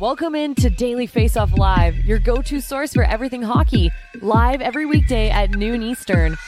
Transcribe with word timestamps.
Welcome 0.00 0.34
into 0.34 0.70
Daily 0.70 1.06
Face 1.06 1.36
Off 1.36 1.52
Live, 1.58 1.94
your 2.06 2.18
go 2.18 2.40
to 2.40 2.62
source 2.62 2.94
for 2.94 3.04
everything 3.04 3.42
hockey, 3.42 3.90
live 4.22 4.62
every 4.62 4.86
weekday 4.86 5.28
at 5.28 5.50
noon 5.50 5.82
Eastern. 5.82 6.38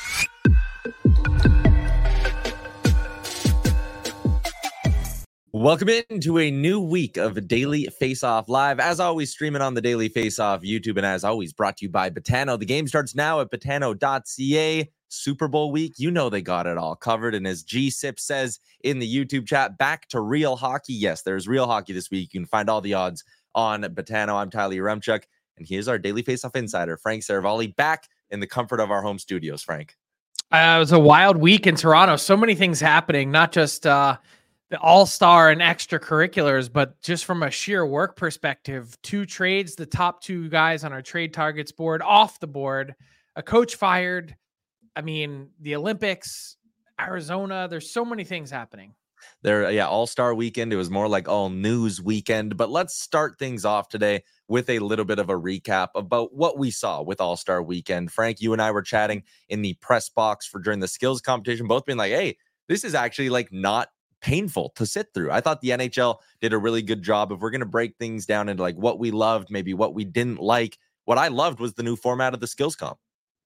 Welcome 5.52 5.90
into 6.08 6.38
a 6.38 6.50
new 6.50 6.80
week 6.80 7.18
of 7.18 7.46
Daily 7.46 7.84
Face 7.98 8.24
Off 8.24 8.48
Live. 8.48 8.80
As 8.80 9.00
always, 9.00 9.30
streaming 9.30 9.60
on 9.60 9.74
the 9.74 9.82
Daily 9.82 10.08
Face 10.08 10.38
Off 10.38 10.62
YouTube, 10.62 10.96
and 10.96 11.04
as 11.04 11.22
always, 11.22 11.52
brought 11.52 11.76
to 11.76 11.84
you 11.84 11.90
by 11.90 12.08
Betano. 12.08 12.58
The 12.58 12.64
game 12.64 12.88
starts 12.88 13.14
now 13.14 13.42
at 13.42 13.50
betano.ca. 13.50 14.90
Super 15.10 15.46
Bowl 15.46 15.70
week, 15.70 15.92
you 15.98 16.10
know 16.10 16.30
they 16.30 16.40
got 16.40 16.66
it 16.66 16.78
all 16.78 16.96
covered. 16.96 17.34
And 17.34 17.46
as 17.46 17.62
G 17.62 17.90
Sip 17.90 18.18
says 18.18 18.58
in 18.82 18.98
the 18.98 19.14
YouTube 19.14 19.46
chat, 19.46 19.76
back 19.76 20.08
to 20.08 20.20
real 20.22 20.56
hockey. 20.56 20.94
Yes, 20.94 21.20
there's 21.20 21.46
real 21.46 21.66
hockey 21.66 21.92
this 21.92 22.10
week. 22.10 22.32
You 22.32 22.40
can 22.40 22.46
find 22.46 22.70
all 22.70 22.80
the 22.80 22.94
odds 22.94 23.22
on 23.54 23.82
Betano. 23.82 24.34
I'm 24.34 24.50
Tyler 24.50 24.74
Yaremchuk, 24.74 25.22
and 25.56 25.66
here's 25.66 25.88
our 25.88 25.98
Daily 25.98 26.22
Face 26.22 26.44
Off 26.44 26.56
insider, 26.56 26.96
Frank 26.96 27.22
Seravalli, 27.22 27.74
back 27.76 28.08
in 28.30 28.40
the 28.40 28.46
comfort 28.46 28.80
of 28.80 28.90
our 28.90 29.02
home 29.02 29.18
studios. 29.18 29.62
Frank. 29.62 29.96
Uh, 30.50 30.74
it 30.76 30.80
was 30.80 30.92
a 30.92 30.98
wild 30.98 31.38
week 31.38 31.66
in 31.66 31.76
Toronto. 31.76 32.16
So 32.16 32.36
many 32.36 32.54
things 32.54 32.78
happening, 32.78 33.30
not 33.30 33.52
just 33.52 33.86
uh, 33.86 34.18
the 34.68 34.78
all 34.80 35.06
star 35.06 35.50
and 35.50 35.60
extracurriculars, 35.60 36.72
but 36.72 37.00
just 37.00 37.24
from 37.24 37.42
a 37.42 37.50
sheer 37.50 37.86
work 37.86 38.16
perspective. 38.16 38.96
Two 39.02 39.24
trades, 39.24 39.74
the 39.74 39.86
top 39.86 40.22
two 40.22 40.48
guys 40.50 40.84
on 40.84 40.92
our 40.92 41.02
trade 41.02 41.32
targets 41.32 41.72
board 41.72 42.02
off 42.02 42.38
the 42.40 42.46
board, 42.46 42.94
a 43.36 43.42
coach 43.42 43.76
fired. 43.76 44.36
I 44.94 45.00
mean, 45.00 45.48
the 45.60 45.74
Olympics, 45.74 46.56
Arizona, 47.00 47.66
there's 47.68 47.90
so 47.90 48.04
many 48.04 48.24
things 48.24 48.50
happening. 48.50 48.94
There, 49.42 49.70
yeah, 49.70 49.86
All 49.86 50.06
Star 50.06 50.34
Weekend. 50.34 50.72
It 50.72 50.76
was 50.76 50.90
more 50.90 51.08
like 51.08 51.28
all 51.28 51.50
news 51.50 52.00
weekend. 52.00 52.56
But 52.56 52.70
let's 52.70 52.94
start 52.94 53.38
things 53.38 53.64
off 53.64 53.88
today 53.88 54.22
with 54.48 54.68
a 54.70 54.78
little 54.78 55.04
bit 55.04 55.18
of 55.18 55.30
a 55.30 55.38
recap 55.38 55.88
about 55.94 56.34
what 56.34 56.58
we 56.58 56.70
saw 56.70 57.02
with 57.02 57.20
All 57.20 57.36
Star 57.36 57.62
Weekend. 57.62 58.12
Frank, 58.12 58.40
you 58.40 58.52
and 58.52 58.62
I 58.62 58.70
were 58.70 58.82
chatting 58.82 59.22
in 59.48 59.62
the 59.62 59.74
press 59.74 60.08
box 60.08 60.46
for 60.46 60.60
during 60.60 60.80
the 60.80 60.88
skills 60.88 61.20
competition, 61.20 61.66
both 61.66 61.84
being 61.84 61.98
like, 61.98 62.12
"Hey, 62.12 62.36
this 62.68 62.84
is 62.84 62.94
actually 62.94 63.30
like 63.30 63.52
not 63.52 63.88
painful 64.20 64.70
to 64.76 64.86
sit 64.86 65.08
through." 65.14 65.30
I 65.30 65.40
thought 65.40 65.60
the 65.60 65.70
NHL 65.70 66.18
did 66.40 66.52
a 66.52 66.58
really 66.58 66.82
good 66.82 67.02
job. 67.02 67.32
If 67.32 67.40
we're 67.40 67.50
going 67.50 67.60
to 67.60 67.66
break 67.66 67.96
things 67.98 68.26
down 68.26 68.48
into 68.48 68.62
like 68.62 68.76
what 68.76 68.98
we 68.98 69.10
loved, 69.10 69.50
maybe 69.50 69.74
what 69.74 69.94
we 69.94 70.04
didn't 70.04 70.40
like, 70.40 70.78
what 71.04 71.18
I 71.18 71.28
loved 71.28 71.60
was 71.60 71.74
the 71.74 71.82
new 71.82 71.96
format 71.96 72.34
of 72.34 72.40
the 72.40 72.46
skills 72.46 72.76
comp. 72.76 72.98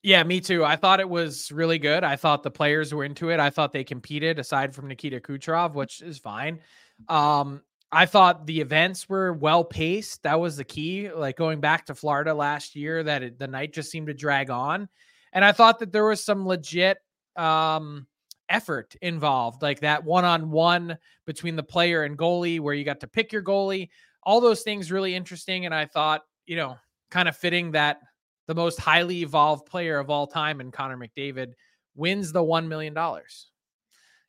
Yeah, 0.07 0.23
me 0.23 0.41
too. 0.41 0.65
I 0.65 0.77
thought 0.77 1.01
it 1.01 1.09
was 1.09 1.51
really 1.51 1.81
good. 1.81 2.05
I 2.05 2.15
thought 2.15 2.45
the 2.45 2.51
players 2.51 2.95
were 2.95 3.03
into 3.03 3.31
it. 3.31 3.41
I 3.41 3.51
thought 3.51 3.73
they 3.73 3.83
competed 3.83 4.39
aside 4.39 4.73
from 4.73 4.87
Nikita 4.87 5.19
Kucherov, 5.19 5.75
which 5.75 6.01
is 6.01 6.17
fine. 6.17 6.61
Um, 7.09 7.61
I 7.91 8.07
thought 8.07 8.47
the 8.47 8.61
events 8.61 9.09
were 9.09 9.33
well 9.33 9.65
paced. 9.65 10.23
That 10.23 10.39
was 10.39 10.57
the 10.57 10.63
key. 10.63 11.11
Like 11.11 11.37
going 11.37 11.59
back 11.59 11.87
to 11.87 11.95
Florida 11.97 12.33
last 12.33 12.77
year, 12.77 13.03
that 13.03 13.25
it, 13.25 13.39
the 13.41 13.49
night 13.49 13.73
just 13.73 13.91
seemed 13.91 14.07
to 14.07 14.15
drag 14.15 14.49
on. 14.49 14.89
And 15.33 15.45
I 15.45 15.51
thought 15.51 15.81
that 15.81 15.91
there 15.91 16.07
was 16.07 16.23
some 16.23 16.47
legit 16.47 16.99
um, 17.35 18.07
effort 18.49 18.95
involved, 19.03 19.61
like 19.61 19.81
that 19.81 20.05
one 20.05 20.25
on 20.25 20.53
one 20.53 20.99
between 21.27 21.57
the 21.57 21.65
player 21.65 22.05
and 22.05 22.17
goalie, 22.17 22.61
where 22.61 22.75
you 22.75 22.85
got 22.85 23.01
to 23.01 23.09
pick 23.09 23.33
your 23.33 23.43
goalie. 23.43 23.89
All 24.23 24.41
those 24.41 24.63
things 24.63 24.93
really 24.93 25.17
interesting. 25.17 25.67
And 25.67 25.75
I 25.75 25.87
thought, 25.87 26.23
you 26.47 26.55
know, 26.55 26.77
kind 27.11 27.29
of 27.29 27.37
fitting 27.37 27.73
that 27.73 27.99
the 28.47 28.55
most 28.55 28.79
highly 28.79 29.23
evolved 29.23 29.67
player 29.67 29.99
of 29.99 30.11
all 30.11 30.27
time 30.27 30.61
in 30.61 30.71
Connor 30.71 30.97
McDavid 30.97 31.53
wins 31.95 32.33
the 32.33 32.43
$1 32.43 32.69
million. 32.69 32.95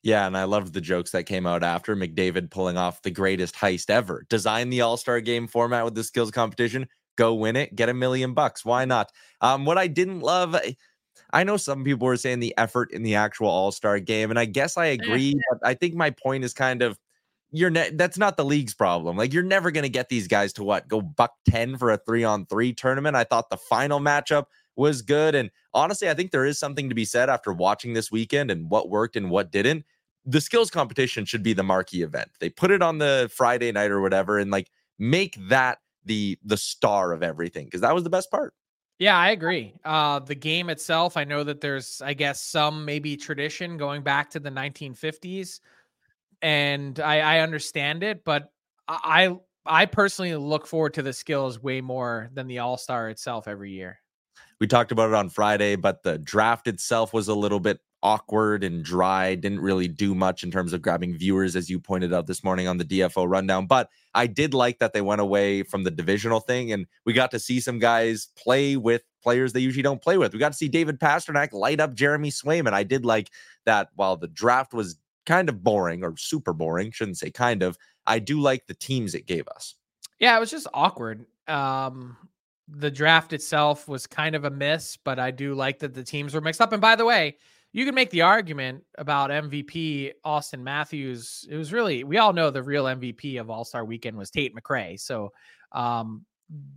Yeah, 0.03 0.25
and 0.25 0.37
I 0.37 0.45
loved 0.45 0.73
the 0.73 0.81
jokes 0.81 1.11
that 1.11 1.25
came 1.25 1.45
out 1.45 1.63
after 1.63 1.95
McDavid 1.95 2.49
pulling 2.49 2.77
off 2.77 3.01
the 3.01 3.11
greatest 3.11 3.55
heist 3.55 3.89
ever. 3.89 4.25
Design 4.29 4.69
the 4.69 4.81
All 4.81 4.97
Star 4.97 5.19
game 5.21 5.47
format 5.47 5.83
with 5.83 5.95
the 5.95 6.03
skills 6.03 6.31
competition, 6.31 6.87
go 7.17 7.33
win 7.33 7.55
it, 7.55 7.75
get 7.75 7.89
a 7.89 7.93
million 7.93 8.33
bucks. 8.33 8.63
Why 8.63 8.85
not? 8.85 9.11
Um, 9.41 9.65
what 9.65 9.77
I 9.77 9.87
didn't 9.87 10.21
love, 10.21 10.55
I 11.33 11.43
know 11.43 11.57
some 11.57 11.83
people 11.83 12.07
were 12.07 12.17
saying 12.17 12.39
the 12.39 12.53
effort 12.57 12.91
in 12.91 13.03
the 13.03 13.15
actual 13.15 13.49
All 13.49 13.71
Star 13.71 13.99
game, 13.99 14.29
and 14.29 14.39
I 14.39 14.45
guess 14.45 14.77
I 14.77 14.85
agree. 14.85 15.35
but 15.51 15.67
I 15.67 15.73
think 15.73 15.95
my 15.95 16.11
point 16.11 16.43
is 16.43 16.53
kind 16.53 16.81
of 16.81 16.97
you're 17.51 17.69
ne- 17.69 17.91
that's 17.91 18.17
not 18.17 18.37
the 18.37 18.45
league's 18.45 18.73
problem. 18.73 19.17
Like 19.17 19.33
you're 19.33 19.43
never 19.43 19.71
going 19.71 19.83
to 19.83 19.89
get 19.89 20.09
these 20.09 20.27
guys 20.27 20.53
to 20.53 20.63
what 20.63 20.87
go 20.87 21.01
buck 21.01 21.33
10 21.49 21.77
for 21.77 21.91
a 21.91 21.97
3 21.97 22.23
on 22.23 22.45
3 22.45 22.73
tournament. 22.73 23.15
I 23.15 23.23
thought 23.23 23.49
the 23.49 23.57
final 23.57 23.99
matchup 23.99 24.45
was 24.75 25.01
good 25.01 25.33
and 25.33 25.49
honestly, 25.73 26.09
I 26.09 26.13
think 26.13 26.31
there 26.31 26.45
is 26.45 26.59
something 26.59 26.89
to 26.89 26.95
be 26.95 27.05
said 27.05 27.29
after 27.29 27.53
watching 27.53 27.93
this 27.93 28.11
weekend 28.11 28.51
and 28.51 28.69
what 28.69 28.89
worked 28.89 29.15
and 29.15 29.29
what 29.29 29.51
didn't. 29.51 29.85
The 30.25 30.41
skills 30.41 30.69
competition 30.69 31.23
should 31.23 31.41
be 31.41 31.53
the 31.53 31.63
marquee 31.63 32.01
event. 32.01 32.29
They 32.39 32.49
put 32.49 32.69
it 32.69 32.81
on 32.81 32.97
the 32.97 33.31
Friday 33.33 33.71
night 33.71 33.91
or 33.91 34.01
whatever 34.01 34.39
and 34.39 34.51
like 34.51 34.69
make 34.99 35.37
that 35.49 35.77
the 36.03 36.37
the 36.43 36.57
star 36.57 37.13
of 37.13 37.23
everything 37.23 37.65
because 37.65 37.81
that 37.81 37.95
was 37.95 38.03
the 38.03 38.09
best 38.09 38.29
part. 38.29 38.53
Yeah, 38.99 39.15
I 39.15 39.29
agree. 39.29 39.75
Uh, 39.85 40.19
the 40.19 40.33
game 40.33 40.71
itself, 40.71 41.17
I 41.17 41.23
know 41.23 41.43
that 41.43 41.61
there's, 41.61 42.01
I 42.01 42.15
guess, 42.15 42.41
some 42.41 42.83
maybe 42.83 43.15
tradition 43.15 43.77
going 43.77 44.01
back 44.01 44.31
to 44.31 44.39
the 44.39 44.49
1950s 44.49 45.59
and 46.41 46.99
I, 46.99 47.19
I 47.19 47.39
understand 47.39 48.03
it, 48.03 48.23
but 48.23 48.51
I 48.87 49.35
I 49.65 49.85
personally 49.85 50.35
look 50.35 50.65
forward 50.65 50.93
to 50.95 51.01
the 51.01 51.13
skills 51.13 51.61
way 51.61 51.81
more 51.81 52.29
than 52.33 52.47
the 52.47 52.59
All 52.59 52.77
Star 52.77 53.09
itself 53.09 53.47
every 53.47 53.71
year. 53.71 53.99
We 54.59 54.67
talked 54.67 54.91
about 54.91 55.09
it 55.09 55.15
on 55.15 55.29
Friday, 55.29 55.75
but 55.75 56.03
the 56.03 56.17
draft 56.17 56.67
itself 56.67 57.13
was 57.13 57.27
a 57.27 57.35
little 57.35 57.59
bit 57.59 57.79
awkward 58.03 58.63
and 58.63 58.83
dry, 58.83 59.35
didn't 59.35 59.59
really 59.59 59.87
do 59.87 60.15
much 60.15 60.43
in 60.43 60.51
terms 60.51 60.73
of 60.73 60.81
grabbing 60.81 61.17
viewers, 61.17 61.55
as 61.55 61.69
you 61.69 61.79
pointed 61.79 62.13
out 62.13 62.27
this 62.27 62.43
morning 62.43 62.67
on 62.67 62.77
the 62.77 62.85
DFO 62.85 63.29
rundown. 63.29 63.67
But 63.67 63.89
I 64.13 64.27
did 64.27 64.53
like 64.53 64.79
that 64.79 64.93
they 64.93 65.01
went 65.01 65.21
away 65.21 65.63
from 65.63 65.83
the 65.83 65.91
divisional 65.91 66.39
thing 66.39 66.71
and 66.71 66.85
we 67.05 67.13
got 67.13 67.31
to 67.31 67.39
see 67.39 67.59
some 67.59 67.79
guys 67.79 68.29
play 68.37 68.77
with 68.77 69.03
players 69.21 69.51
they 69.53 69.59
usually 69.59 69.83
don't 69.83 70.01
play 70.01 70.17
with. 70.17 70.33
We 70.33 70.39
got 70.39 70.51
to 70.51 70.57
see 70.57 70.69
David 70.69 70.99
Pastrnak 70.99 71.53
light 71.53 71.79
up 71.79 71.93
Jeremy 71.93 72.29
Swayman. 72.29 72.73
I 72.73 72.83
did 72.83 73.05
like 73.05 73.29
that 73.65 73.89
while 73.95 74.15
the 74.15 74.27
draft 74.27 74.73
was 74.73 74.97
kind 75.27 75.49
of 75.49 75.63
boring 75.63 76.03
or 76.03 76.15
super 76.17 76.53
boring, 76.53 76.89
shouldn't 76.89 77.19
say 77.19 77.29
kind 77.29 77.61
of, 77.61 77.77
I 78.07 78.17
do 78.17 78.39
like 78.39 78.65
the 78.65 78.73
teams 78.73 79.13
it 79.13 79.27
gave 79.27 79.47
us. 79.49 79.75
Yeah, 80.19 80.35
it 80.35 80.39
was 80.39 80.49
just 80.49 80.67
awkward. 80.73 81.25
Um, 81.47 82.17
the 82.67 82.89
draft 82.89 83.33
itself 83.33 83.87
was 83.87 84.07
kind 84.07 84.35
of 84.35 84.45
a 84.45 84.49
miss, 84.49 84.97
but 84.97 85.19
I 85.19 85.29
do 85.31 85.53
like 85.53 85.79
that 85.79 85.93
the 85.93 86.03
teams 86.03 86.33
were 86.33 86.41
mixed 86.41 86.61
up. 86.61 86.73
And 86.73 86.81
by 86.81 86.95
the 86.95 87.05
way, 87.05 87.37
you 87.73 87.85
can 87.85 87.93
make 87.93 88.09
the 88.09 88.21
argument 88.21 88.83
about 88.97 89.29
MVP 89.29 90.13
Austin 90.23 90.63
Matthews. 90.63 91.45
It 91.49 91.55
was 91.55 91.71
really 91.71 92.03
we 92.03 92.17
all 92.17 92.33
know 92.33 92.49
the 92.49 92.63
real 92.63 92.85
MVP 92.85 93.39
of 93.39 93.49
All 93.49 93.63
Star 93.63 93.85
Weekend 93.85 94.17
was 94.17 94.31
Tate 94.31 94.55
McRae. 94.55 94.99
So 94.99 95.31
um, 95.73 96.25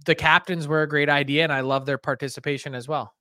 the 0.05 0.15
captains 0.15 0.69
were 0.69 0.83
a 0.83 0.89
great 0.89 1.09
idea, 1.09 1.45
and 1.45 1.53
I 1.53 1.61
love 1.61 1.87
their 1.87 1.99
participation 1.99 2.75
as 2.75 2.89
well. 2.89 3.15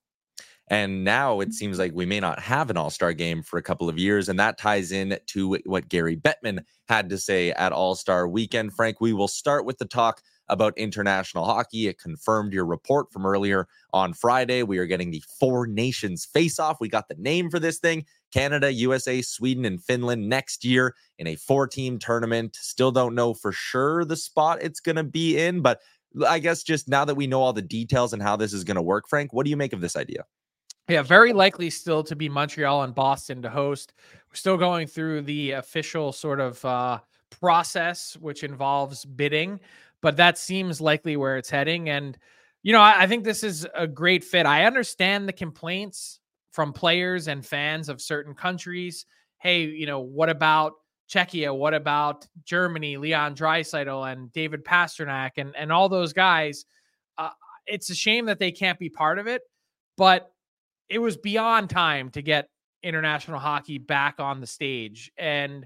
And 0.70 1.04
now 1.04 1.40
it 1.40 1.46
mm-hmm. 1.46 1.52
seems 1.54 1.80
like 1.80 1.94
we 1.94 2.06
may 2.06 2.20
not 2.20 2.40
have 2.40 2.70
an 2.70 2.78
all 2.78 2.90
star 2.90 3.14
game 3.14 3.42
for 3.42 3.58
a 3.58 3.64
couple 3.64 3.90
of 3.90 3.98
years. 3.98 4.30
And 4.30 4.40
that 4.40 4.58
ties 4.58 4.92
in 4.92 5.18
to 5.28 5.58
what 5.66 5.90
Gary 5.90 6.16
Bettman 6.16 6.64
had 6.88 7.10
to 7.10 7.18
say 7.18 7.52
at 7.52 7.72
All 7.72 7.96
Star 7.96 8.28
Weekend. 8.28 8.74
Frank, 8.74 9.02
we 9.02 9.14
will 9.14 9.28
start 9.28 9.66
with 9.66 9.78
the 9.78 9.86
talk 9.86 10.22
about 10.48 10.78
international 10.78 11.46
hockey. 11.46 11.88
It 11.88 12.00
confirmed 12.00 12.54
your 12.54 12.66
report 12.66 13.12
from 13.12 13.26
earlier 13.26 13.68
on 13.94 14.14
Friday. 14.14 14.64
We 14.64 14.80
are 14.80 14.88
getting 14.88 15.12
the 15.12 15.24
Four 15.40 15.68
Nations 15.68 16.26
face 16.26 16.60
off. 16.60 16.80
We 16.80 16.90
got 16.90 17.08
the 17.08 17.16
name 17.16 17.50
for 17.50 17.60
this 17.60 17.78
thing 17.78 18.06
Canada, 18.32 18.72
USA, 18.72 19.22
Sweden, 19.22 19.66
and 19.66 19.84
Finland 19.84 20.28
next 20.28 20.64
year 20.64 20.96
in 21.18 21.28
a 21.28 21.36
four 21.36 21.68
team 21.68 21.98
tournament. 21.98 22.56
Still 22.56 22.92
don't 22.92 23.16
know 23.16 23.34
for 23.34 23.52
sure 23.52 24.06
the 24.06 24.16
spot 24.16 24.60
it's 24.62 24.80
going 24.80 24.98
to 24.98 25.04
be 25.04 25.38
in, 25.38 25.62
but 25.62 25.80
I 26.28 26.40
guess 26.40 26.64
just 26.64 26.88
now 26.88 27.06
that 27.06 27.16
we 27.16 27.28
know 27.28 27.42
all 27.42 27.54
the 27.54 27.62
details 27.62 28.14
and 28.14 28.22
how 28.22 28.36
this 28.36 28.54
is 28.54 28.64
going 28.64 28.76
to 28.76 28.82
work, 28.82 29.08
Frank, 29.08 29.34
what 29.34 29.46
do 29.46 29.50
you 29.50 29.58
make 29.58 29.74
of 29.74 29.82
this 29.82 29.96
idea? 29.96 30.26
Yeah, 30.90 31.04
very 31.04 31.34
likely 31.34 31.70
still 31.70 32.04
to 32.04 32.16
be 32.16 32.28
Montreal 32.28 32.82
and 32.82 32.96
Boston 32.96 33.44
to 33.44 33.50
host. 33.50 33.94
We're 34.28 34.36
still 34.36 34.58
going 34.58 34.88
through 34.88 35.22
the 35.22 35.52
official 35.52 36.12
sort 36.12 36.40
of 36.40 36.66
uh, 36.66 37.00
process, 37.30 38.18
which 38.20 38.44
involves 38.44 39.06
bidding, 39.06 39.60
but 40.02 40.18
that 40.18 40.40
seems 40.40 40.82
likely 40.82 41.16
where 41.16 41.38
it's 41.38 41.50
heading. 41.50 41.90
And, 41.90 42.18
you 42.64 42.74
know, 42.74 42.82
I, 42.82 43.04
I 43.04 43.08
think 43.08 43.24
this 43.24 43.44
is 43.44 43.68
a 43.76 43.86
great 43.86 44.24
fit. 44.24 44.48
I 44.48 44.66
understand 44.66 45.28
the 45.28 45.34
complaints 45.34 46.20
from 46.52 46.74
players 46.74 47.28
and 47.28 47.46
fans 47.46 47.88
of 47.88 48.02
certain 48.02 48.34
countries. 48.34 49.06
Hey, 49.38 49.66
you 49.66 49.86
know, 49.86 50.00
what 50.00 50.30
about 50.30 50.74
Czechia? 51.08 51.56
What 51.56 51.76
about 51.76 52.28
Germany, 52.46 52.98
Leon 52.98 53.36
Draisaitl 53.36 54.12
and 54.12 54.32
David 54.34 54.66
Pastrnak 54.66 55.32
and, 55.38 55.56
and 55.56 55.72
all 55.72 55.88
those 55.88 56.14
guys? 56.14 56.66
Uh, 57.16 57.30
it's 57.68 57.92
a 57.92 57.96
shame 57.96 58.26
that 58.26 58.40
they 58.40 58.52
can't 58.52 58.80
be 58.80 58.90
part 58.90 59.20
of 59.20 59.28
it, 59.28 59.44
but 59.96 60.32
it 60.90 61.00
was 61.00 61.18
beyond 61.18 61.70
time 61.70 62.10
to 62.12 62.22
get 62.22 62.50
international 62.84 63.40
hockey 63.40 63.78
back 63.78 64.20
on 64.20 64.42
the 64.42 64.48
stage. 64.48 65.12
And 65.18 65.66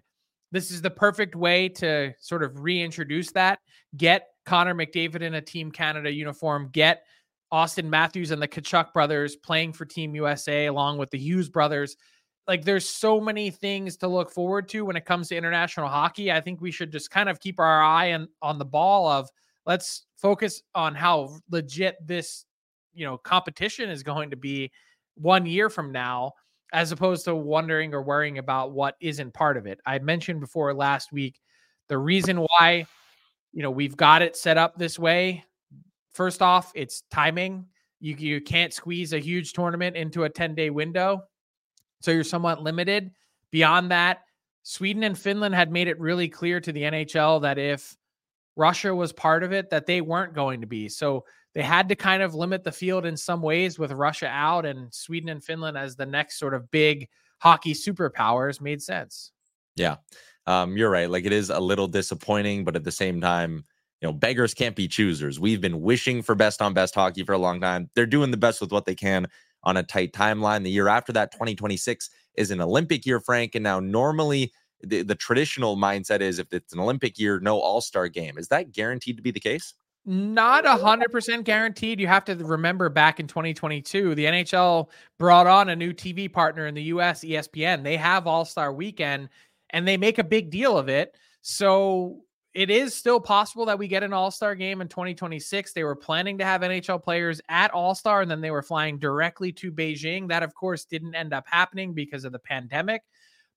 this 0.51 0.69
is 0.69 0.81
the 0.81 0.89
perfect 0.89 1.35
way 1.35 1.69
to 1.69 2.13
sort 2.19 2.43
of 2.43 2.61
reintroduce 2.61 3.31
that, 3.31 3.59
get 3.97 4.27
Connor 4.45 4.75
McDavid 4.75 5.21
in 5.21 5.35
a 5.35 5.41
Team 5.41 5.71
Canada 5.71 6.11
uniform, 6.11 6.69
get 6.71 7.03
Austin 7.51 7.89
Matthews 7.89 8.31
and 8.31 8.41
the 8.41 8.47
Tkachuk 8.47 8.93
brothers 8.93 9.35
playing 9.35 9.73
for 9.73 9.85
Team 9.85 10.15
USA 10.15 10.65
along 10.67 10.97
with 10.97 11.09
the 11.11 11.17
Hughes 11.17 11.49
brothers. 11.49 11.95
Like 12.47 12.65
there's 12.65 12.87
so 12.87 13.21
many 13.21 13.51
things 13.51 13.95
to 13.97 14.07
look 14.07 14.31
forward 14.31 14.67
to 14.69 14.85
when 14.85 14.95
it 14.95 15.05
comes 15.05 15.29
to 15.29 15.37
international 15.37 15.87
hockey. 15.87 16.31
I 16.31 16.41
think 16.41 16.61
we 16.61 16.71
should 16.71 16.91
just 16.91 17.09
kind 17.09 17.29
of 17.29 17.39
keep 17.39 17.59
our 17.59 17.81
eye 17.81 18.13
on, 18.13 18.27
on 18.41 18.59
the 18.59 18.65
ball 18.65 19.07
of 19.07 19.29
let's 19.65 20.05
focus 20.17 20.61
on 20.75 20.93
how 20.93 21.37
legit 21.49 21.95
this, 22.05 22.45
you 22.93 23.05
know, 23.05 23.17
competition 23.17 23.89
is 23.89 24.03
going 24.03 24.29
to 24.31 24.35
be 24.35 24.71
one 25.15 25.45
year 25.45 25.69
from 25.69 25.91
now, 25.91 26.33
as 26.71 26.91
opposed 26.91 27.25
to 27.25 27.35
wondering 27.35 27.93
or 27.93 28.01
worrying 28.01 28.37
about 28.39 28.71
what 28.71 28.95
isn't 28.99 29.33
part 29.33 29.57
of 29.57 29.67
it. 29.67 29.79
I 29.85 29.99
mentioned 29.99 30.39
before 30.39 30.73
last 30.73 31.11
week 31.11 31.39
the 31.87 31.97
reason 31.97 32.37
why, 32.37 32.85
you 33.51 33.61
know, 33.61 33.71
we've 33.71 33.95
got 33.95 34.21
it 34.21 34.35
set 34.35 34.57
up 34.57 34.77
this 34.77 34.97
way. 34.97 35.43
First 36.13 36.41
off, 36.41 36.71
it's 36.75 37.03
timing. 37.11 37.67
You, 37.99 38.15
you 38.15 38.41
can't 38.41 38.73
squeeze 38.73 39.13
a 39.13 39.19
huge 39.19 39.53
tournament 39.53 39.95
into 39.95 40.23
a 40.23 40.29
10 40.29 40.55
day 40.55 40.69
window. 40.69 41.23
So 42.01 42.11
you're 42.11 42.23
somewhat 42.23 42.61
limited. 42.61 43.11
Beyond 43.51 43.91
that, 43.91 44.21
Sweden 44.63 45.03
and 45.03 45.17
Finland 45.17 45.53
had 45.53 45.71
made 45.71 45.87
it 45.87 45.99
really 45.99 46.27
clear 46.27 46.59
to 46.59 46.71
the 46.71 46.81
NHL 46.81 47.41
that 47.43 47.57
if 47.57 47.95
Russia 48.55 48.93
was 48.93 49.11
part 49.11 49.43
of 49.43 49.51
it, 49.51 49.69
that 49.69 49.85
they 49.85 50.01
weren't 50.01 50.33
going 50.33 50.61
to 50.61 50.67
be. 50.67 50.89
So 50.89 51.25
they 51.55 51.61
had 51.61 51.89
to 51.89 51.95
kind 51.95 52.23
of 52.23 52.35
limit 52.35 52.63
the 52.63 52.71
field 52.71 53.05
in 53.05 53.17
some 53.17 53.41
ways 53.41 53.77
with 53.77 53.91
Russia 53.91 54.27
out 54.27 54.65
and 54.65 54.93
Sweden 54.93 55.29
and 55.29 55.43
Finland 55.43 55.77
as 55.77 55.95
the 55.95 56.05
next 56.05 56.39
sort 56.39 56.53
of 56.53 56.69
big 56.71 57.07
hockey 57.39 57.73
superpowers 57.73 58.61
made 58.61 58.81
sense. 58.81 59.31
Yeah. 59.75 59.97
Um, 60.45 60.77
you're 60.77 60.89
right. 60.89 61.09
Like 61.09 61.25
it 61.25 61.33
is 61.33 61.49
a 61.49 61.59
little 61.59 61.87
disappointing, 61.87 62.63
but 62.63 62.75
at 62.75 62.83
the 62.83 62.91
same 62.91 63.21
time, 63.21 63.63
you 64.01 64.07
know, 64.07 64.13
beggars 64.13 64.53
can't 64.53 64.75
be 64.75 64.87
choosers. 64.87 65.39
We've 65.39 65.61
been 65.61 65.81
wishing 65.81 66.21
for 66.21 66.35
best 66.35 66.61
on 66.61 66.73
best 66.73 66.93
hockey 66.93 67.23
for 67.23 67.33
a 67.33 67.37
long 67.37 67.61
time. 67.61 67.89
They're 67.95 68.05
doing 68.05 68.31
the 68.31 68.37
best 68.37 68.59
with 68.59 68.71
what 68.71 68.85
they 68.85 68.95
can 68.95 69.27
on 69.63 69.77
a 69.77 69.83
tight 69.83 70.11
timeline. 70.11 70.63
The 70.63 70.71
year 70.71 70.89
after 70.89 71.13
that, 71.13 71.31
2026, 71.31 72.09
is 72.35 72.51
an 72.51 72.61
Olympic 72.61 73.05
year, 73.05 73.19
Frank. 73.19 73.55
And 73.55 73.63
now, 73.63 73.79
normally, 73.79 74.51
the, 74.83 75.01
the 75.01 75.15
traditional 75.15 75.77
mindset 75.77 76.21
is 76.21 76.39
if 76.39 76.51
it's 76.53 76.73
an 76.73 76.79
Olympic 76.79 77.17
year, 77.17 77.39
no 77.39 77.59
all 77.59 77.81
star 77.81 78.07
game. 78.07 78.37
Is 78.37 78.47
that 78.49 78.71
guaranteed 78.71 79.17
to 79.17 79.23
be 79.23 79.31
the 79.31 79.39
case? 79.39 79.73
Not 80.05 80.65
a 80.65 80.75
hundred 80.75 81.11
percent 81.11 81.45
guaranteed. 81.45 81.99
You 81.99 82.07
have 82.07 82.25
to 82.25 82.35
remember 82.35 82.89
back 82.89 83.21
in 83.21 83.27
2022, 83.27 84.15
the 84.15 84.25
NHL 84.25 84.89
brought 85.17 85.47
on 85.47 85.69
a 85.69 85.75
new 85.75 85.93
TV 85.93 86.31
partner 86.31 86.67
in 86.67 86.75
the 86.75 86.83
US, 86.83 87.21
ESPN. 87.23 87.83
They 87.83 87.95
have 87.95 88.27
All 88.27 88.43
Star 88.43 88.73
Weekend, 88.73 89.29
and 89.69 89.87
they 89.87 89.95
make 89.95 90.17
a 90.17 90.23
big 90.23 90.49
deal 90.49 90.77
of 90.77 90.89
it. 90.89 91.15
So 91.41 92.23
it 92.53 92.69
is 92.69 92.93
still 92.93 93.21
possible 93.21 93.65
that 93.65 93.79
we 93.79 93.87
get 93.87 94.03
an 94.03 94.11
All 94.11 94.29
Star 94.29 94.55
game 94.55 94.81
in 94.81 94.89
2026. 94.89 95.71
They 95.71 95.85
were 95.85 95.95
planning 95.95 96.37
to 96.39 96.45
have 96.45 96.61
NHL 96.61 97.01
players 97.01 97.39
at 97.47 97.71
All 97.71 97.95
Star, 97.95 98.21
and 98.21 98.29
then 98.29 98.41
they 98.41 98.51
were 98.51 98.61
flying 98.61 98.99
directly 98.99 99.53
to 99.53 99.71
Beijing. 99.71 100.27
That, 100.27 100.43
of 100.43 100.53
course, 100.53 100.83
didn't 100.83 101.15
end 101.15 101.33
up 101.33 101.45
happening 101.47 101.93
because 101.93 102.25
of 102.25 102.33
the 102.33 102.39
pandemic. 102.39 103.03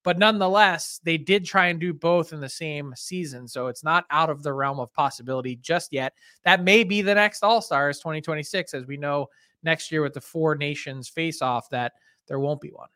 But 0.06 0.20
nonetheless, 0.20 1.00
they 1.02 1.18
did 1.18 1.44
try 1.44 1.66
and 1.66 1.80
do 1.80 1.92
both 1.92 2.32
in 2.32 2.38
the 2.38 2.48
same 2.48 2.94
season. 2.96 3.48
So 3.48 3.66
it's 3.66 3.82
not 3.82 4.04
out 4.12 4.30
of 4.30 4.44
the 4.44 4.52
realm 4.52 4.78
of 4.78 4.92
possibility 4.92 5.56
just 5.56 5.92
yet. 5.92 6.12
That 6.44 6.62
may 6.62 6.84
be 6.84 7.02
the 7.02 7.16
next 7.16 7.42
All 7.42 7.60
Stars 7.60 7.98
2026, 7.98 8.72
as 8.72 8.86
we 8.86 8.96
know 8.98 9.26
next 9.64 9.90
year 9.90 10.02
with 10.02 10.14
the 10.14 10.20
four 10.20 10.54
nations 10.54 11.08
face 11.08 11.42
off, 11.42 11.68
that 11.70 11.94
there 12.28 12.38
won't 12.38 12.60
be 12.60 12.70
one 12.70 12.86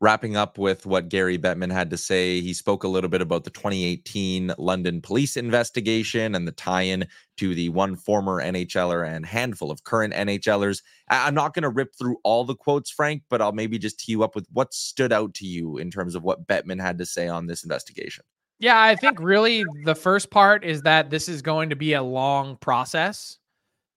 wrapping 0.00 0.36
up 0.36 0.58
with 0.58 0.84
what 0.84 1.08
Gary 1.08 1.38
Bettman 1.38 1.72
had 1.72 1.90
to 1.90 1.96
say, 1.96 2.40
he 2.40 2.52
spoke 2.52 2.84
a 2.84 2.88
little 2.88 3.08
bit 3.08 3.22
about 3.22 3.44
the 3.44 3.50
2018 3.50 4.52
London 4.58 5.00
police 5.00 5.36
investigation 5.36 6.34
and 6.34 6.46
the 6.46 6.52
tie 6.52 6.82
in 6.82 7.06
to 7.38 7.54
the 7.54 7.70
one 7.70 7.96
former 7.96 8.42
NHLer 8.42 9.08
and 9.08 9.24
handful 9.24 9.70
of 9.70 9.84
current 9.84 10.12
NHLers. 10.12 10.82
I'm 11.08 11.34
not 11.34 11.54
going 11.54 11.62
to 11.62 11.70
rip 11.70 11.94
through 11.98 12.18
all 12.24 12.44
the 12.44 12.54
quotes, 12.54 12.90
Frank, 12.90 13.22
but 13.30 13.40
I'll 13.40 13.52
maybe 13.52 13.78
just 13.78 13.98
tee 13.98 14.12
you 14.12 14.22
up 14.22 14.34
with 14.34 14.46
what 14.52 14.74
stood 14.74 15.12
out 15.12 15.32
to 15.34 15.46
you 15.46 15.78
in 15.78 15.90
terms 15.90 16.14
of 16.14 16.22
what 16.22 16.46
Bettman 16.46 16.80
had 16.80 16.98
to 16.98 17.06
say 17.06 17.28
on 17.28 17.46
this 17.46 17.62
investigation. 17.62 18.24
Yeah, 18.58 18.80
I 18.80 18.96
think 18.96 19.18
really 19.20 19.64
the 19.84 19.94
first 19.94 20.30
part 20.30 20.64
is 20.64 20.82
that 20.82 21.10
this 21.10 21.28
is 21.28 21.42
going 21.42 21.70
to 21.70 21.76
be 21.76 21.94
a 21.94 22.02
long 22.02 22.56
process. 22.56 23.38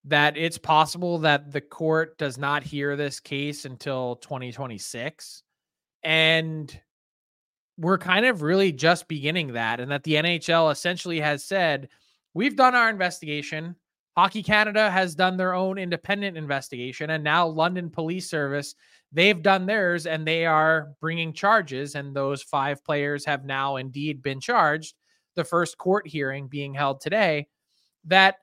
That 0.06 0.38
it's 0.38 0.58
possible 0.58 1.20
that 1.20 1.52
the 1.52 1.60
court 1.60 2.18
does 2.18 2.38
not 2.38 2.64
hear 2.64 2.96
this 2.96 3.20
case 3.20 3.66
until 3.66 4.16
2026 4.18 5.44
and 6.04 6.80
we're 7.78 7.98
kind 7.98 8.26
of 8.26 8.42
really 8.42 8.72
just 8.72 9.08
beginning 9.08 9.54
that. 9.54 9.80
And 9.80 9.92
that 9.92 10.04
the 10.04 10.16
NHL 10.16 10.72
essentially 10.72 11.20
has 11.22 11.44
said, 11.44 11.90
we've 12.34 12.56
done 12.56 12.76
our 12.76 12.90
investigation. 12.90 13.76
Hockey 14.18 14.44
Canada 14.44 14.92
has 14.92 15.16
done 15.16 15.38
their 15.38 15.54
own 15.54 15.78
independent 15.78 16.38
investigation. 16.38 17.12
And 17.12 17.24
now 17.24 17.48
London 17.48 17.90
Police 17.90 18.30
Service, 18.30 18.76
they've 19.14 19.42
done 19.42 19.66
theirs 19.66 20.08
and 20.08 20.28
they 20.28 20.46
are 20.46 20.90
bringing 21.00 21.32
charges. 21.32 21.96
And 21.96 22.14
those 22.14 22.42
five 22.44 22.84
players 22.84 23.24
have 23.26 23.46
now 23.46 23.78
indeed 23.78 24.22
been 24.22 24.42
charged. 24.42 24.96
The 25.36 25.46
first 25.46 25.78
court 25.78 26.06
hearing 26.06 26.48
being 26.48 26.74
held 26.74 27.00
today. 27.00 27.48
That 28.06 28.36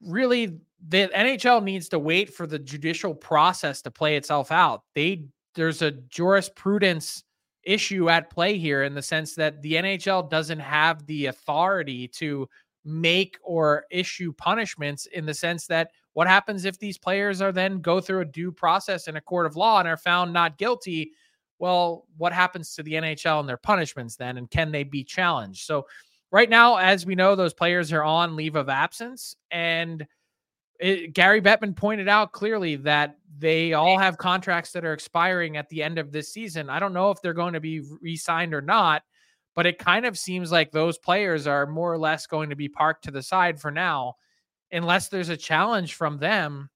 really 0.00 0.60
the 0.88 1.08
NHL 1.14 1.62
needs 1.62 1.88
to 1.88 1.98
wait 1.98 2.32
for 2.32 2.46
the 2.46 2.58
judicial 2.58 3.14
process 3.14 3.82
to 3.82 3.90
play 3.90 4.16
itself 4.16 4.52
out. 4.52 4.82
They 4.94 5.24
there's 5.54 5.82
a 5.82 5.90
jurisprudence 5.90 7.24
issue 7.64 8.08
at 8.08 8.30
play 8.30 8.58
here 8.58 8.82
in 8.82 8.94
the 8.94 9.02
sense 9.02 9.34
that 9.36 9.62
the 9.62 9.74
NHL 9.74 10.28
doesn't 10.28 10.58
have 10.58 11.06
the 11.06 11.26
authority 11.26 12.08
to 12.08 12.48
make 12.84 13.38
or 13.42 13.84
issue 13.90 14.32
punishments 14.32 15.06
in 15.06 15.24
the 15.24 15.34
sense 15.34 15.66
that 15.68 15.92
what 16.14 16.26
happens 16.26 16.64
if 16.64 16.78
these 16.78 16.98
players 16.98 17.40
are 17.40 17.52
then 17.52 17.80
go 17.80 18.00
through 18.00 18.20
a 18.20 18.24
due 18.24 18.50
process 18.50 19.06
in 19.06 19.16
a 19.16 19.20
court 19.20 19.46
of 19.46 19.54
law 19.54 19.78
and 19.78 19.86
are 19.86 19.96
found 19.96 20.32
not 20.32 20.58
guilty 20.58 21.12
well, 21.62 22.08
what 22.18 22.32
happens 22.32 22.74
to 22.74 22.82
the 22.82 22.94
NHL 22.94 23.38
and 23.38 23.48
their 23.48 23.56
punishments 23.56 24.16
then? 24.16 24.36
And 24.36 24.50
can 24.50 24.72
they 24.72 24.82
be 24.82 25.04
challenged? 25.04 25.64
So, 25.64 25.86
right 26.32 26.50
now, 26.50 26.74
as 26.74 27.06
we 27.06 27.14
know, 27.14 27.36
those 27.36 27.54
players 27.54 27.92
are 27.92 28.02
on 28.02 28.34
leave 28.34 28.56
of 28.56 28.68
absence. 28.68 29.36
And 29.52 30.04
it, 30.82 31.14
Gary 31.14 31.40
Bettman 31.40 31.76
pointed 31.76 32.08
out 32.08 32.32
clearly 32.32 32.76
that 32.76 33.16
they 33.38 33.72
all 33.72 33.98
have 33.98 34.18
contracts 34.18 34.72
that 34.72 34.84
are 34.84 34.92
expiring 34.92 35.56
at 35.56 35.68
the 35.68 35.82
end 35.82 35.98
of 35.98 36.12
this 36.12 36.32
season. 36.32 36.68
I 36.68 36.80
don't 36.80 36.92
know 36.92 37.10
if 37.10 37.22
they're 37.22 37.32
going 37.32 37.54
to 37.54 37.60
be 37.60 37.82
re 38.00 38.16
signed 38.16 38.52
or 38.52 38.60
not, 38.60 39.02
but 39.54 39.66
it 39.66 39.78
kind 39.78 40.04
of 40.04 40.18
seems 40.18 40.52
like 40.52 40.70
those 40.70 40.98
players 40.98 41.46
are 41.46 41.66
more 41.66 41.92
or 41.92 41.98
less 41.98 42.26
going 42.26 42.50
to 42.50 42.56
be 42.56 42.68
parked 42.68 43.04
to 43.04 43.10
the 43.10 43.22
side 43.22 43.60
for 43.60 43.70
now, 43.70 44.14
unless 44.72 45.08
there's 45.08 45.28
a 45.28 45.36
challenge 45.36 45.94
from 45.94 46.18
them 46.18 46.68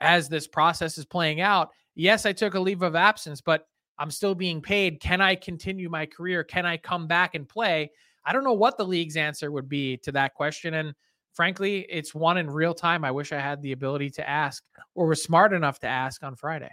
as 0.00 0.28
this 0.28 0.46
process 0.46 0.98
is 0.98 1.04
playing 1.04 1.40
out. 1.40 1.70
Yes, 1.94 2.26
I 2.26 2.32
took 2.32 2.54
a 2.54 2.60
leave 2.60 2.82
of 2.82 2.94
absence, 2.94 3.40
but 3.40 3.66
I'm 3.98 4.10
still 4.10 4.34
being 4.34 4.62
paid. 4.62 5.00
Can 5.00 5.20
I 5.20 5.34
continue 5.34 5.88
my 5.90 6.06
career? 6.06 6.44
Can 6.44 6.64
I 6.64 6.76
come 6.76 7.06
back 7.06 7.34
and 7.34 7.48
play? 7.48 7.90
I 8.24 8.32
don't 8.32 8.44
know 8.44 8.52
what 8.52 8.76
the 8.76 8.86
league's 8.86 9.16
answer 9.16 9.50
would 9.50 9.68
be 9.68 9.96
to 9.98 10.12
that 10.12 10.34
question. 10.34 10.74
And 10.74 10.94
frankly, 11.34 11.86
it's 11.88 12.14
one 12.14 12.36
in 12.36 12.50
real 12.50 12.74
time. 12.74 13.04
I 13.04 13.10
wish 13.10 13.32
I 13.32 13.40
had 13.40 13.62
the 13.62 13.72
ability 13.72 14.10
to 14.10 14.28
ask 14.28 14.62
or 14.94 15.06
was 15.06 15.22
smart 15.22 15.52
enough 15.52 15.78
to 15.80 15.86
ask 15.86 16.22
on 16.22 16.36
Friday. 16.36 16.72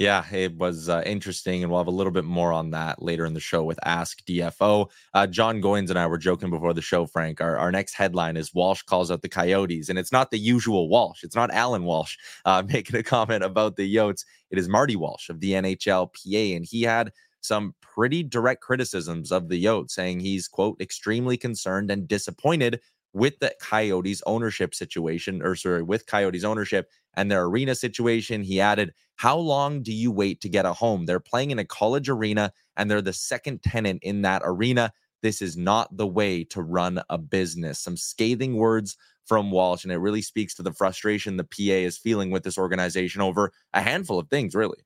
Yeah, 0.00 0.24
it 0.32 0.56
was 0.56 0.88
uh, 0.88 1.02
interesting, 1.04 1.62
and 1.62 1.70
we'll 1.70 1.80
have 1.80 1.86
a 1.86 1.90
little 1.90 2.10
bit 2.10 2.24
more 2.24 2.54
on 2.54 2.70
that 2.70 3.02
later 3.02 3.26
in 3.26 3.34
the 3.34 3.38
show 3.38 3.62
with 3.62 3.78
Ask 3.84 4.24
DFO. 4.24 4.88
Uh, 5.12 5.26
Jon 5.26 5.60
Goyens 5.60 5.90
and 5.90 5.98
I 5.98 6.06
were 6.06 6.16
joking 6.16 6.48
before 6.48 6.72
the 6.72 6.80
show, 6.80 7.04
Frank. 7.04 7.42
Our, 7.42 7.58
our 7.58 7.70
next 7.70 7.92
headline 7.92 8.38
is 8.38 8.54
Walsh 8.54 8.80
calls 8.80 9.10
out 9.10 9.20
the 9.20 9.28
Coyotes, 9.28 9.90
and 9.90 9.98
it's 9.98 10.10
not 10.10 10.30
the 10.30 10.38
usual 10.38 10.88
Walsh. 10.88 11.22
It's 11.22 11.36
not 11.36 11.50
Alan 11.50 11.84
Walsh 11.84 12.16
uh, 12.46 12.62
making 12.72 12.96
a 12.96 13.02
comment 13.02 13.44
about 13.44 13.76
the 13.76 13.94
Yotes. 13.94 14.24
It 14.50 14.58
is 14.58 14.70
Marty 14.70 14.96
Walsh 14.96 15.28
of 15.28 15.38
the 15.40 15.52
NHLPA, 15.52 16.56
and 16.56 16.64
he 16.64 16.80
had 16.80 17.12
some 17.42 17.74
pretty 17.82 18.22
direct 18.22 18.62
criticisms 18.62 19.30
of 19.30 19.50
the 19.50 19.62
Yotes, 19.62 19.90
saying 19.90 20.20
he's, 20.20 20.48
quote, 20.48 20.80
extremely 20.80 21.36
concerned 21.36 21.90
and 21.90 22.08
disappointed 22.08 22.80
with 23.12 23.38
the 23.40 23.54
Coyotes 23.60 24.22
ownership 24.26 24.74
situation, 24.74 25.42
or 25.42 25.56
sorry, 25.56 25.82
with 25.82 26.06
Coyotes 26.06 26.44
ownership 26.44 26.90
and 27.14 27.30
their 27.30 27.44
arena 27.44 27.74
situation. 27.74 28.42
He 28.42 28.60
added, 28.60 28.92
How 29.16 29.36
long 29.36 29.82
do 29.82 29.92
you 29.92 30.10
wait 30.12 30.40
to 30.42 30.48
get 30.48 30.66
a 30.66 30.72
home? 30.72 31.06
They're 31.06 31.20
playing 31.20 31.50
in 31.50 31.58
a 31.58 31.64
college 31.64 32.08
arena 32.08 32.52
and 32.76 32.90
they're 32.90 33.02
the 33.02 33.12
second 33.12 33.62
tenant 33.62 34.00
in 34.02 34.22
that 34.22 34.42
arena. 34.44 34.92
This 35.22 35.42
is 35.42 35.56
not 35.56 35.94
the 35.96 36.06
way 36.06 36.44
to 36.44 36.62
run 36.62 37.02
a 37.10 37.18
business. 37.18 37.78
Some 37.78 37.96
scathing 37.96 38.56
words 38.56 38.96
from 39.26 39.50
Walsh, 39.50 39.84
and 39.84 39.92
it 39.92 39.98
really 39.98 40.22
speaks 40.22 40.54
to 40.54 40.62
the 40.62 40.72
frustration 40.72 41.36
the 41.36 41.44
PA 41.44 41.86
is 41.86 41.98
feeling 41.98 42.30
with 42.30 42.42
this 42.42 42.58
organization 42.58 43.20
over 43.20 43.52
a 43.72 43.80
handful 43.80 44.18
of 44.18 44.28
things, 44.28 44.54
really. 44.54 44.78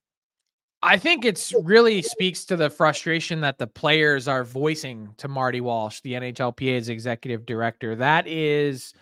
I 0.84 0.98
think 0.98 1.24
it's 1.24 1.54
really 1.62 2.02
speaks 2.02 2.44
to 2.44 2.56
the 2.56 2.68
frustration 2.68 3.40
that 3.40 3.56
the 3.56 3.66
players 3.66 4.28
are 4.28 4.44
voicing 4.44 5.14
to 5.16 5.28
Marty 5.28 5.62
Walsh, 5.62 6.00
the 6.00 6.12
NHLPA's 6.12 6.90
executive 6.90 7.46
director. 7.46 7.96
That 7.96 8.26
is, 8.26 8.92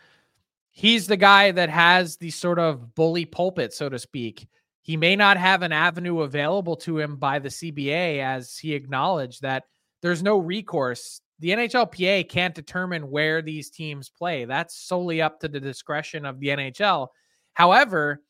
he's 0.70 1.08
the 1.08 1.16
guy 1.16 1.50
that 1.50 1.70
has 1.70 2.18
the 2.18 2.30
sort 2.30 2.60
of 2.60 2.94
bully 2.94 3.24
pulpit, 3.24 3.74
so 3.74 3.88
to 3.88 3.98
speak. 3.98 4.46
He 4.82 4.96
may 4.96 5.16
not 5.16 5.36
have 5.38 5.62
an 5.62 5.72
avenue 5.72 6.20
available 6.20 6.76
to 6.76 7.00
him 7.00 7.16
by 7.16 7.40
the 7.40 7.48
CBA, 7.48 8.18
as 8.18 8.56
he 8.56 8.74
acknowledged 8.74 9.42
that 9.42 9.64
there's 10.02 10.22
no 10.22 10.38
recourse. 10.38 11.20
The 11.40 11.50
NHLPA 11.50 12.28
can't 12.28 12.54
determine 12.54 13.10
where 13.10 13.42
these 13.42 13.70
teams 13.70 14.08
play. 14.08 14.44
That's 14.44 14.76
solely 14.76 15.20
up 15.20 15.40
to 15.40 15.48
the 15.48 15.58
discretion 15.58 16.26
of 16.26 16.38
the 16.38 16.48
NHL. 16.48 17.08
However, 17.54 18.22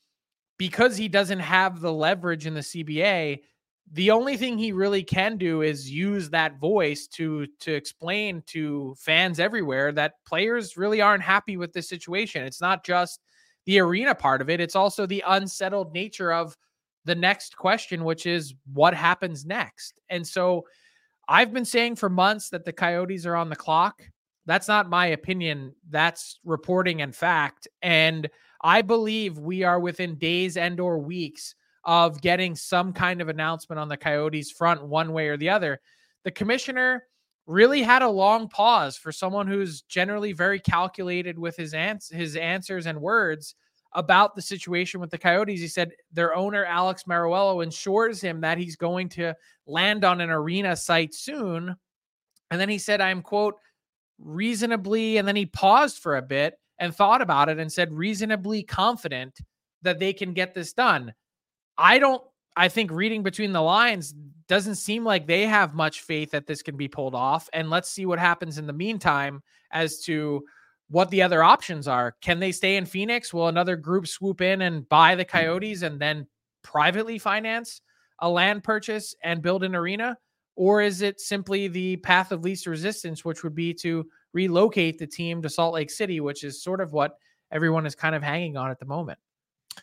because 0.62 0.96
he 0.96 1.08
doesn't 1.08 1.40
have 1.40 1.80
the 1.80 1.92
leverage 1.92 2.46
in 2.46 2.54
the 2.54 2.60
CBA, 2.60 3.40
the 3.94 4.12
only 4.12 4.36
thing 4.36 4.56
he 4.56 4.70
really 4.70 5.02
can 5.02 5.36
do 5.36 5.62
is 5.62 5.90
use 5.90 6.30
that 6.30 6.60
voice 6.60 7.08
to 7.08 7.48
to 7.58 7.74
explain 7.74 8.44
to 8.46 8.94
fans 8.96 9.40
everywhere 9.40 9.90
that 9.90 10.24
players 10.24 10.76
really 10.76 11.00
aren't 11.00 11.24
happy 11.24 11.56
with 11.56 11.72
this 11.72 11.88
situation. 11.88 12.44
It's 12.44 12.60
not 12.60 12.84
just 12.84 13.24
the 13.66 13.80
arena 13.80 14.14
part 14.14 14.40
of 14.40 14.48
it, 14.48 14.60
it's 14.60 14.76
also 14.76 15.04
the 15.04 15.24
unsettled 15.26 15.92
nature 15.92 16.32
of 16.32 16.56
the 17.06 17.16
next 17.16 17.56
question 17.56 18.04
which 18.04 18.24
is 18.24 18.54
what 18.72 18.94
happens 18.94 19.44
next. 19.44 19.98
And 20.10 20.24
so 20.24 20.64
I've 21.26 21.52
been 21.52 21.64
saying 21.64 21.96
for 21.96 22.08
months 22.08 22.50
that 22.50 22.64
the 22.64 22.72
Coyotes 22.72 23.26
are 23.26 23.34
on 23.34 23.48
the 23.48 23.56
clock. 23.56 24.00
That's 24.46 24.68
not 24.68 24.88
my 24.88 25.06
opinion. 25.06 25.74
That's 25.90 26.38
reporting 26.44 27.02
and 27.02 27.12
fact. 27.12 27.66
And 27.82 28.30
I 28.62 28.82
believe 28.82 29.38
we 29.38 29.62
are 29.62 29.80
within 29.80 30.16
days 30.16 30.56
and 30.56 30.78
or 30.78 30.98
weeks 30.98 31.54
of 31.84 32.20
getting 32.20 32.54
some 32.54 32.92
kind 32.92 33.20
of 33.20 33.28
announcement 33.28 33.78
on 33.78 33.88
the 33.88 33.96
Coyotes 33.96 34.50
front 34.50 34.84
one 34.86 35.12
way 35.12 35.28
or 35.28 35.36
the 35.36 35.50
other. 35.50 35.80
The 36.24 36.30
commissioner 36.30 37.04
really 37.46 37.82
had 37.82 38.02
a 38.02 38.08
long 38.08 38.48
pause 38.48 38.96
for 38.96 39.10
someone 39.10 39.48
who's 39.48 39.82
generally 39.82 40.32
very 40.32 40.60
calculated 40.60 41.38
with 41.38 41.56
his 41.56 41.74
ans- 41.74 42.08
his 42.08 42.36
answers 42.36 42.86
and 42.86 43.00
words 43.00 43.56
about 43.94 44.34
the 44.34 44.42
situation 44.42 45.00
with 45.00 45.10
the 45.10 45.18
Coyotes. 45.18 45.60
He 45.60 45.68
said 45.68 45.92
their 46.12 46.34
owner 46.34 46.64
Alex 46.64 47.02
Meruelo 47.04 47.62
ensures 47.62 48.20
him 48.20 48.40
that 48.40 48.58
he's 48.58 48.76
going 48.76 49.08
to 49.10 49.34
land 49.66 50.04
on 50.04 50.20
an 50.20 50.30
arena 50.30 50.76
site 50.76 51.14
soon. 51.14 51.76
And 52.50 52.60
then 52.60 52.68
he 52.68 52.78
said, 52.78 53.00
I'm 53.00 53.22
quote 53.22 53.56
reasonably 54.18 55.16
and 55.16 55.26
then 55.26 55.36
he 55.36 55.46
paused 55.46 55.98
for 55.98 56.16
a 56.16 56.22
bit 56.22 56.54
and 56.78 56.94
thought 56.94 57.22
about 57.22 57.48
it 57.48 57.58
and 57.58 57.72
said 57.72 57.92
reasonably 57.92 58.62
confident 58.62 59.38
that 59.82 59.98
they 59.98 60.12
can 60.12 60.32
get 60.32 60.54
this 60.54 60.72
done. 60.72 61.12
I 61.76 61.98
don't 61.98 62.22
I 62.56 62.68
think 62.68 62.90
reading 62.90 63.22
between 63.22 63.52
the 63.52 63.62
lines 63.62 64.14
doesn't 64.46 64.74
seem 64.74 65.04
like 65.04 65.26
they 65.26 65.46
have 65.46 65.74
much 65.74 66.02
faith 66.02 66.32
that 66.32 66.46
this 66.46 66.62
can 66.62 66.76
be 66.76 66.88
pulled 66.88 67.14
off 67.14 67.48
and 67.52 67.70
let's 67.70 67.88
see 67.88 68.04
what 68.04 68.18
happens 68.18 68.58
in 68.58 68.66
the 68.66 68.72
meantime 68.72 69.42
as 69.70 70.00
to 70.00 70.44
what 70.88 71.08
the 71.10 71.22
other 71.22 71.42
options 71.42 71.88
are. 71.88 72.14
Can 72.20 72.38
they 72.38 72.52
stay 72.52 72.76
in 72.76 72.84
Phoenix? 72.84 73.32
Will 73.32 73.48
another 73.48 73.76
group 73.76 74.06
swoop 74.06 74.42
in 74.42 74.62
and 74.62 74.86
buy 74.88 75.14
the 75.14 75.22
hmm. 75.22 75.30
Coyotes 75.30 75.82
and 75.82 75.98
then 75.98 76.26
privately 76.62 77.18
finance 77.18 77.80
a 78.18 78.28
land 78.28 78.62
purchase 78.62 79.14
and 79.24 79.42
build 79.42 79.64
an 79.64 79.74
arena? 79.74 80.18
Or 80.54 80.82
is 80.82 81.00
it 81.00 81.20
simply 81.20 81.68
the 81.68 81.96
path 81.96 82.30
of 82.30 82.44
least 82.44 82.66
resistance, 82.66 83.24
which 83.24 83.42
would 83.42 83.54
be 83.54 83.72
to 83.74 84.06
relocate 84.32 84.98
the 84.98 85.06
team 85.06 85.42
to 85.42 85.48
Salt 85.48 85.74
Lake 85.74 85.90
City, 85.90 86.20
which 86.20 86.44
is 86.44 86.62
sort 86.62 86.80
of 86.80 86.92
what 86.92 87.18
everyone 87.50 87.86
is 87.86 87.94
kind 87.94 88.14
of 88.14 88.22
hanging 88.22 88.56
on 88.56 88.70
at 88.70 88.78
the 88.78 88.86
moment. 88.86 89.18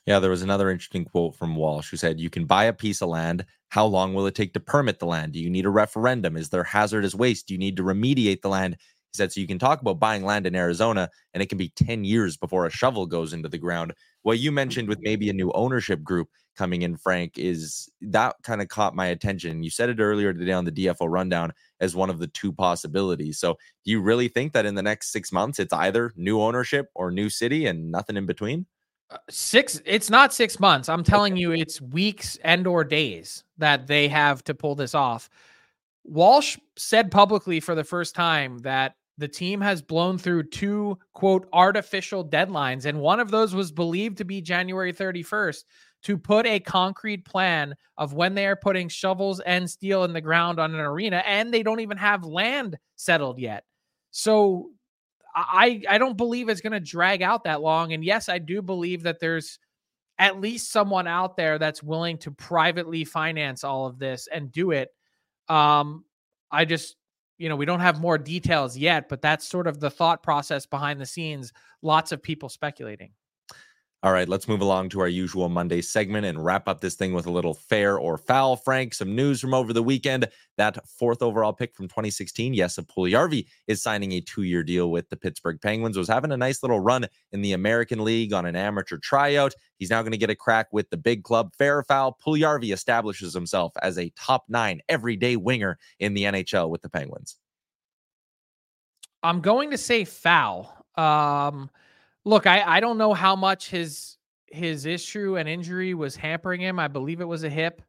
Yeah, 0.06 0.20
there 0.20 0.30
was 0.30 0.42
another 0.42 0.70
interesting 0.70 1.06
quote 1.06 1.36
from 1.36 1.56
Walsh 1.56 1.90
who 1.90 1.98
said, 1.98 2.20
You 2.20 2.30
can 2.30 2.46
buy 2.46 2.66
a 2.66 2.74
piece 2.74 3.02
of 3.02 3.10
land. 3.10 3.46
How 3.70 3.86
long 3.86 4.14
will 4.14 4.28
it 4.28 4.36
take 4.36 4.54
to 4.54 4.60
permit 4.60 5.00
the 5.00 5.06
land? 5.06 5.34
Do 5.34 5.40
you 5.40 5.50
need 5.50 5.66
a 5.66 5.70
referendum? 5.70 6.38
Is 6.38 6.50
there 6.50 6.64
hazardous 6.64 7.16
waste? 7.16 7.48
Do 7.48 7.54
you 7.54 7.60
need 7.60 7.78
to 7.78 7.84
remediate 7.84 8.42
the 8.42 8.50
land? 8.50 8.78
He 8.80 9.18
said, 9.18 9.32
So 9.32 9.42
you 9.42 9.48
can 9.48 9.60
talk 9.60 9.82
about 9.82 10.00
buying 10.00 10.24
land 10.24 10.46
in 10.46 10.56
Arizona, 10.56 11.10
and 11.34 11.42
it 11.42 11.50
can 11.50 11.58
be 11.58 11.70
10 11.70 12.04
years 12.04 12.38
before 12.38 12.66
a 12.66 12.72
shovel 12.72 13.06
goes 13.06 13.34
into 13.34 13.50
the 13.50 13.58
ground. 13.58 13.94
What 14.24 14.40
you 14.40 14.52
mentioned 14.52 14.88
with 14.88 15.00
maybe 15.02 15.30
a 15.30 15.34
new 15.34 15.52
ownership 15.54 16.04
group 16.04 16.30
coming 16.58 16.82
in, 16.82 16.98
Frank, 16.98 17.38
is 17.38 17.90
that 18.02 18.36
kind 18.44 18.62
of 18.62 18.68
caught 18.68 18.94
my 18.94 19.08
attention. 19.08 19.64
You 19.64 19.70
said 19.70 19.90
it 19.90 20.00
earlier 20.00 20.34
today 20.34 20.52
on 20.52 20.66
the 20.66 20.72
DFO 20.72 21.10
rundown 21.10 21.54
as 21.80 21.96
one 21.96 22.10
of 22.10 22.20
the 22.20 22.28
two 22.28 22.52
possibilities. 22.52 23.40
So 23.40 23.58
do 23.86 23.92
you 23.92 24.02
really 24.02 24.28
think 24.28 24.52
that 24.54 24.66
in 24.66 24.76
the 24.76 24.84
next 24.84 25.12
six 25.12 25.32
months 25.32 25.60
it's 25.60 25.72
either 25.72 26.12
new 26.18 26.42
ownership 26.42 26.90
or 26.96 27.12
new 27.12 27.30
city 27.30 27.68
and 27.68 27.90
nothing 27.90 28.18
in 28.18 28.26
between? 28.26 28.66
Uh, 29.12 29.18
six 29.28 29.82
it's 29.86 30.12
not 30.12 30.32
six 30.32 30.60
months 30.60 30.88
i'm 30.88 31.04
telling 31.04 31.36
you 31.36 31.52
it's 31.52 31.82
weeks 31.82 32.38
and 32.44 32.68
or 32.68 32.84
days 32.84 33.44
that 33.58 33.88
they 33.88 34.08
have 34.08 34.44
to 34.44 34.54
pull 34.54 34.76
this 34.76 34.94
off 34.94 35.32
walsh 36.04 36.60
said 36.78 37.10
publicly 37.10 37.60
for 37.60 37.74
the 37.74 37.84
first 37.84 38.14
time 38.14 38.60
that 38.60 38.94
the 39.20 39.28
team 39.28 39.60
has 39.60 39.82
blown 39.82 40.18
through 40.18 40.44
two 40.44 40.98
quote 41.14 41.48
artificial 41.54 42.28
deadlines 42.28 42.86
and 42.86 43.00
one 43.00 43.20
of 43.20 43.30
those 43.30 43.54
was 43.54 43.72
believed 43.72 44.18
to 44.18 44.24
be 44.24 44.42
January 44.42 44.94
31st 44.94 45.64
to 46.02 46.18
put 46.18 46.46
a 46.46 46.60
concrete 46.62 47.26
plan 47.26 47.76
of 47.98 48.14
when 48.14 48.34
they 48.34 48.48
are 48.48 48.56
putting 48.56 48.88
shovels 48.88 49.42
and 49.42 49.70
steel 49.70 50.06
in 50.06 50.14
the 50.14 50.22
ground 50.22 50.60
on 50.60 50.74
an 50.74 50.80
arena 50.80 51.18
and 51.26 51.54
they 51.54 51.62
don't 51.62 51.82
even 51.82 51.98
have 51.98 52.24
land 52.24 52.78
settled 52.96 53.40
yet. 53.40 53.66
So 54.12 54.70
I 55.36 55.84
I 55.88 55.98
don't 55.98 56.18
believe 56.18 56.48
it's 56.48 56.62
going 56.62 56.74
to 56.74 56.80
drag 56.80 57.22
out 57.22 57.44
that 57.44 57.62
long 57.62 57.92
and 57.94 58.04
yes, 58.04 58.30
I 58.30 58.40
do 58.40 58.62
believe 58.62 59.04
that 59.04 59.20
there's 59.20 59.60
at 60.18 60.40
least 60.40 60.72
someone 60.72 61.08
out 61.08 61.36
there 61.36 61.60
that's 61.60 61.84
willing 61.84 62.18
to 62.20 62.32
privately 62.32 63.04
finance 63.04 63.64
all 63.64 63.86
of 63.86 64.00
this 64.00 64.28
and 64.32 64.52
do 64.52 64.72
it. 64.72 64.90
Um 65.50 66.06
I 66.52 66.64
just 66.64 66.96
you 67.40 67.50
know, 67.50 67.56
we 67.56 67.66
don't 67.66 67.80
have 67.80 68.00
more 68.00 68.18
details 68.18 68.78
yet, 68.78 69.10
but 69.10 69.22
that's 69.22 69.48
sort 69.48 69.66
of 69.66 69.80
the 69.80 69.90
thought 69.90 70.22
process 70.22 70.66
behind 70.66 71.00
the 71.00 71.06
scenes. 71.06 71.52
Lots 71.82 72.12
of 72.12 72.22
people 72.22 72.50
speculating. 72.50 73.12
All 74.02 74.14
right, 74.14 74.30
let's 74.30 74.48
move 74.48 74.62
along 74.62 74.88
to 74.90 75.02
our 75.02 75.10
usual 75.10 75.50
Monday 75.50 75.82
segment 75.82 76.26
and 76.26 76.44
wrap 76.44 76.70
up 76.70 76.80
this 76.80 76.96
thing 76.96 77.12
with 77.12 77.26
a 77.26 77.32
little 77.32 77.54
fair 77.54 77.98
or 77.98 78.18
foul. 78.18 78.56
Frank, 78.56 78.94
some 78.94 79.14
news 79.14 79.42
from 79.42 79.54
over 79.54 79.74
the 79.74 79.84
weekend. 79.84 80.30
That 80.56 80.78
fourth 80.88 81.22
overall 81.22 81.52
pick 81.52 81.76
from 81.76 81.90
2016, 81.90 82.56
Jesse 82.56 82.82
Puljujarvi, 82.84 83.46
is 83.68 83.84
signing 83.84 84.14
a 84.14 84.22
two-year 84.22 84.64
deal 84.64 84.90
with 84.90 85.10
the 85.10 85.18
Pittsburgh 85.18 85.60
Penguins. 85.60 85.98
Was 85.98 86.08
having 86.08 86.32
a 86.32 86.38
nice 86.38 86.64
little 86.64 86.80
run 86.80 87.08
in 87.34 87.42
the 87.42 87.52
American 87.52 88.02
League 88.06 88.32
on 88.32 88.46
an 88.46 88.56
amateur 88.56 88.98
tryout. 88.98 89.54
He's 89.80 89.90
now 89.90 90.02
going 90.02 90.14
to 90.14 90.18
get 90.18 90.30
a 90.30 90.36
crack 90.36 90.68
with 90.72 90.90
the 90.90 90.98
big 90.98 91.24
club. 91.24 91.54
Fair 91.58 91.80
or 91.80 91.84
foul, 91.84 92.18
Puljujarvi 92.26 92.72
establishes 92.72 93.34
himself 93.34 93.74
as 93.82 93.98
a 93.98 94.14
top 94.16 94.46
nine 94.48 94.80
everyday 94.88 95.36
winger 95.36 95.78
in 96.00 96.14
the 96.14 96.24
NHL 96.24 96.70
with 96.70 96.82
the 96.82 96.90
Penguins. 96.90 97.36
I'm 99.24 99.42
going 99.42 99.72
to 99.72 99.78
say 99.78 100.06
foul. 100.06 100.86
Um, 100.96 101.70
Look, 102.26 102.48
I, 102.48 102.62
I 102.62 102.80
don't 102.80 102.98
know 102.98 103.14
how 103.14 103.36
much 103.36 103.70
his 103.70 104.18
his 104.48 104.86
issue 104.86 105.38
and 105.38 105.48
injury 105.48 105.94
was 105.94 106.16
hampering 106.16 106.62
him. 106.62 106.80
I 106.80 106.88
believe 106.88 107.22
it 107.22 107.26
was 107.26 107.44
a 107.44 107.50
hip. 107.50 107.82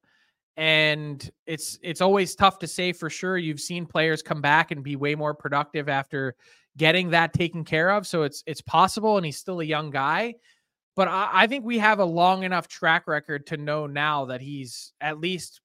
And 0.57 1.31
it's 1.47 1.79
it's 1.83 2.01
always 2.01 2.35
tough 2.35 2.59
to 2.59 2.67
say 2.67 2.93
for 2.93 3.09
sure. 3.09 3.39
You've 3.39 3.61
seen 3.61 3.87
players 3.87 4.23
come 4.23 4.43
back 4.43 4.73
and 4.73 4.83
be 4.83 4.97
way 4.97 5.15
more 5.15 5.33
productive 5.33 5.89
after 5.89 6.35
getting 6.77 7.11
that 7.11 7.33
taken 7.33 7.65
care 7.65 7.91
of. 7.91 8.07
So 8.07 8.25
it's 8.25 8.43
it's 8.47 8.61
possible, 8.61 9.17
and 9.17 9.25
he's 9.25 9.39
still 9.39 9.61
a 9.61 9.65
young 9.65 9.91
guy. 9.91 10.35
But 10.97 11.09
I, 11.09 11.31
I 11.33 11.47
think 11.47 11.65
we 11.65 11.79
have 11.79 11.99
a 11.99 12.05
long 12.05 12.43
enough 12.43 12.69
track 12.69 13.07
record 13.07 13.47
to 13.47 13.57
know 13.57 13.87
now 13.87 14.27
that 14.27 14.41
he's 14.41 14.93
at 15.01 15.19
least 15.19 15.61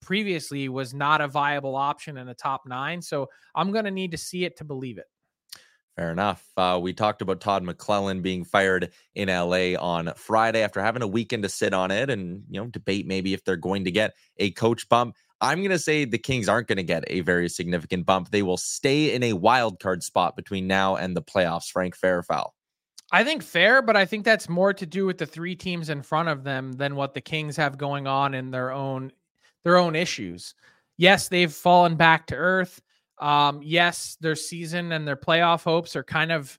previously 0.00 0.68
was 0.68 0.92
not 0.92 1.20
a 1.20 1.28
viable 1.28 1.76
option 1.76 2.16
in 2.16 2.26
the 2.26 2.34
top 2.34 2.62
nine. 2.66 3.00
So 3.00 3.28
I'm 3.54 3.70
going 3.70 3.84
to 3.84 3.90
need 3.90 4.10
to 4.10 4.18
see 4.18 4.44
it 4.44 4.56
to 4.56 4.64
believe 4.64 4.98
it. 4.98 5.06
Fair 5.96 6.10
enough. 6.10 6.42
Uh, 6.56 6.78
we 6.80 6.94
talked 6.94 7.20
about 7.20 7.42
Todd 7.42 7.64
McLellan 7.64 8.22
being 8.22 8.44
fired 8.44 8.92
in 9.14 9.28
LA 9.28 9.74
on 9.78 10.10
Friday 10.16 10.62
after 10.62 10.80
having 10.80 11.02
a 11.02 11.06
weekend 11.06 11.42
to 11.42 11.50
sit 11.50 11.74
on 11.74 11.90
it 11.90 12.08
and 12.08 12.44
you 12.48 12.60
know 12.60 12.66
debate 12.66 13.06
maybe 13.06 13.34
if 13.34 13.44
they're 13.44 13.56
going 13.56 13.84
to 13.84 13.90
get 13.90 14.14
a 14.38 14.50
coach 14.52 14.88
bump. 14.88 15.16
I'm 15.42 15.58
going 15.58 15.70
to 15.70 15.78
say 15.78 16.04
the 16.04 16.18
Kings 16.18 16.48
aren't 16.48 16.68
going 16.68 16.76
to 16.76 16.82
get 16.82 17.04
a 17.08 17.20
very 17.20 17.48
significant 17.48 18.06
bump. 18.06 18.30
They 18.30 18.42
will 18.42 18.56
stay 18.56 19.12
in 19.12 19.22
a 19.22 19.32
wild 19.34 19.80
card 19.80 20.02
spot 20.02 20.36
between 20.36 20.66
now 20.66 20.96
and 20.96 21.16
the 21.16 21.22
playoffs. 21.22 21.70
Frank, 21.70 21.96
fair 21.96 22.22
foul? 22.22 22.54
I 23.10 23.24
think 23.24 23.42
fair, 23.42 23.82
but 23.82 23.96
I 23.96 24.06
think 24.06 24.24
that's 24.24 24.48
more 24.48 24.72
to 24.72 24.86
do 24.86 25.04
with 25.04 25.18
the 25.18 25.26
three 25.26 25.54
teams 25.54 25.90
in 25.90 26.00
front 26.00 26.30
of 26.30 26.44
them 26.44 26.72
than 26.72 26.96
what 26.96 27.12
the 27.12 27.20
Kings 27.20 27.56
have 27.56 27.76
going 27.76 28.06
on 28.06 28.32
in 28.32 28.50
their 28.50 28.72
own 28.72 29.12
their 29.62 29.76
own 29.76 29.94
issues. 29.94 30.54
Yes, 30.96 31.28
they've 31.28 31.52
fallen 31.52 31.96
back 31.96 32.28
to 32.28 32.34
earth. 32.34 32.80
Um, 33.18 33.60
yes, 33.62 34.16
their 34.20 34.34
season 34.34 34.92
and 34.92 35.06
their 35.06 35.16
playoff 35.16 35.64
hopes 35.64 35.94
are 35.96 36.04
kind 36.04 36.32
of 36.32 36.58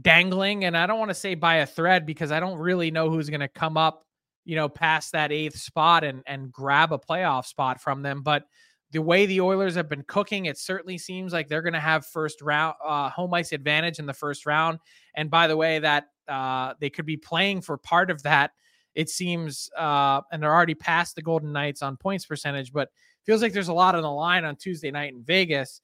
dangling, 0.00 0.64
and 0.64 0.76
I 0.76 0.86
don't 0.86 0.98
want 0.98 1.10
to 1.10 1.14
say 1.14 1.34
by 1.34 1.56
a 1.56 1.66
thread 1.66 2.06
because 2.06 2.32
I 2.32 2.40
don't 2.40 2.58
really 2.58 2.90
know 2.90 3.10
who's 3.10 3.28
going 3.28 3.40
to 3.40 3.48
come 3.48 3.76
up, 3.76 4.04
you 4.44 4.56
know, 4.56 4.68
past 4.68 5.12
that 5.12 5.32
eighth 5.32 5.58
spot 5.58 6.04
and 6.04 6.22
and 6.26 6.52
grab 6.52 6.92
a 6.92 6.98
playoff 6.98 7.46
spot 7.46 7.80
from 7.80 8.02
them. 8.02 8.22
But 8.22 8.44
the 8.92 9.02
way 9.02 9.26
the 9.26 9.40
Oilers 9.40 9.74
have 9.74 9.88
been 9.88 10.02
cooking, 10.04 10.46
it 10.46 10.58
certainly 10.58 10.98
seems 10.98 11.32
like 11.32 11.48
they're 11.48 11.62
going 11.62 11.74
to 11.74 11.80
have 11.80 12.06
first 12.06 12.42
round 12.42 12.74
uh, 12.84 13.10
home 13.10 13.32
ice 13.34 13.52
advantage 13.52 13.98
in 13.98 14.06
the 14.06 14.14
first 14.14 14.46
round. 14.46 14.78
And 15.14 15.30
by 15.30 15.46
the 15.46 15.56
way, 15.56 15.78
that 15.78 16.06
uh, 16.28 16.74
they 16.80 16.90
could 16.90 17.06
be 17.06 17.16
playing 17.16 17.60
for 17.60 17.76
part 17.76 18.10
of 18.10 18.22
that. 18.24 18.52
It 18.94 19.08
seems, 19.08 19.70
uh, 19.76 20.22
and 20.32 20.42
they're 20.42 20.54
already 20.54 20.74
past 20.74 21.14
the 21.14 21.22
Golden 21.22 21.52
Knights 21.52 21.82
on 21.82 21.96
points 21.96 22.26
percentage, 22.26 22.72
but 22.72 22.88
feels 23.26 23.42
like 23.42 23.52
there's 23.52 23.68
a 23.68 23.72
lot 23.72 23.94
on 23.94 24.02
the 24.02 24.10
line 24.10 24.44
on 24.44 24.56
Tuesday 24.56 24.90
night 24.90 25.12
in 25.12 25.22
Vegas 25.22 25.80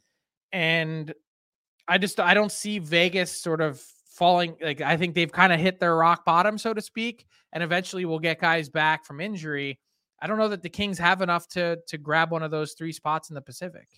and 0.52 1.12
I 1.88 1.98
just 1.98 2.18
I 2.20 2.34
don't 2.34 2.52
see 2.52 2.78
Vegas 2.78 3.30
sort 3.30 3.60
of 3.60 3.80
falling 4.08 4.56
like 4.62 4.80
I 4.80 4.96
think 4.96 5.14
they've 5.14 5.30
kind 5.30 5.52
of 5.52 5.60
hit 5.60 5.78
their 5.78 5.96
rock 5.96 6.24
bottom 6.24 6.58
so 6.58 6.72
to 6.72 6.80
speak 6.80 7.26
and 7.52 7.62
eventually 7.62 8.04
we'll 8.04 8.18
get 8.18 8.40
guys 8.40 8.68
back 8.68 9.04
from 9.04 9.20
injury. 9.20 9.78
I 10.20 10.26
don't 10.26 10.38
know 10.38 10.48
that 10.48 10.62
the 10.62 10.70
Kings 10.70 10.98
have 10.98 11.22
enough 11.22 11.48
to 11.48 11.78
to 11.88 11.98
grab 11.98 12.30
one 12.30 12.42
of 12.42 12.50
those 12.50 12.72
three 12.72 12.92
spots 12.92 13.30
in 13.30 13.34
the 13.34 13.42
Pacific. 13.42 13.88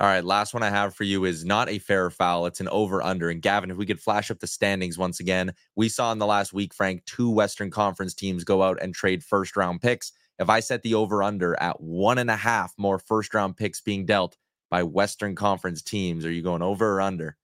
All 0.00 0.06
right, 0.06 0.24
last 0.24 0.54
one 0.54 0.62
I 0.62 0.70
have 0.70 0.94
for 0.94 1.04
you 1.04 1.26
is 1.26 1.44
not 1.44 1.68
a 1.68 1.78
fair 1.78 2.08
foul. 2.08 2.46
It's 2.46 2.60
an 2.60 2.70
over 2.70 3.02
under. 3.02 3.28
And 3.28 3.42
Gavin, 3.42 3.70
if 3.70 3.76
we 3.76 3.84
could 3.84 4.00
flash 4.00 4.30
up 4.30 4.38
the 4.38 4.46
standings 4.46 4.96
once 4.96 5.20
again, 5.20 5.52
we 5.76 5.90
saw 5.90 6.10
in 6.10 6.18
the 6.18 6.24
last 6.24 6.54
week, 6.54 6.72
Frank, 6.72 7.04
two 7.04 7.28
Western 7.28 7.70
Conference 7.70 8.14
teams 8.14 8.42
go 8.42 8.62
out 8.62 8.78
and 8.80 8.94
trade 8.94 9.22
first 9.22 9.56
round 9.56 9.82
picks. 9.82 10.12
If 10.40 10.50
I 10.50 10.58
set 10.58 10.82
the 10.82 10.94
over 10.94 11.22
under 11.22 11.54
at 11.62 11.80
one 11.80 12.18
and 12.18 12.30
a 12.30 12.36
half 12.36 12.74
more 12.76 12.98
first 12.98 13.32
round 13.34 13.56
picks 13.56 13.80
being 13.80 14.04
dealt, 14.04 14.36
by 14.70 14.84
Western 14.84 15.34
Conference 15.34 15.82
teams. 15.82 16.24
Are 16.24 16.32
you 16.32 16.42
going 16.42 16.62
over 16.62 16.96
or 16.96 17.00
under? 17.00 17.36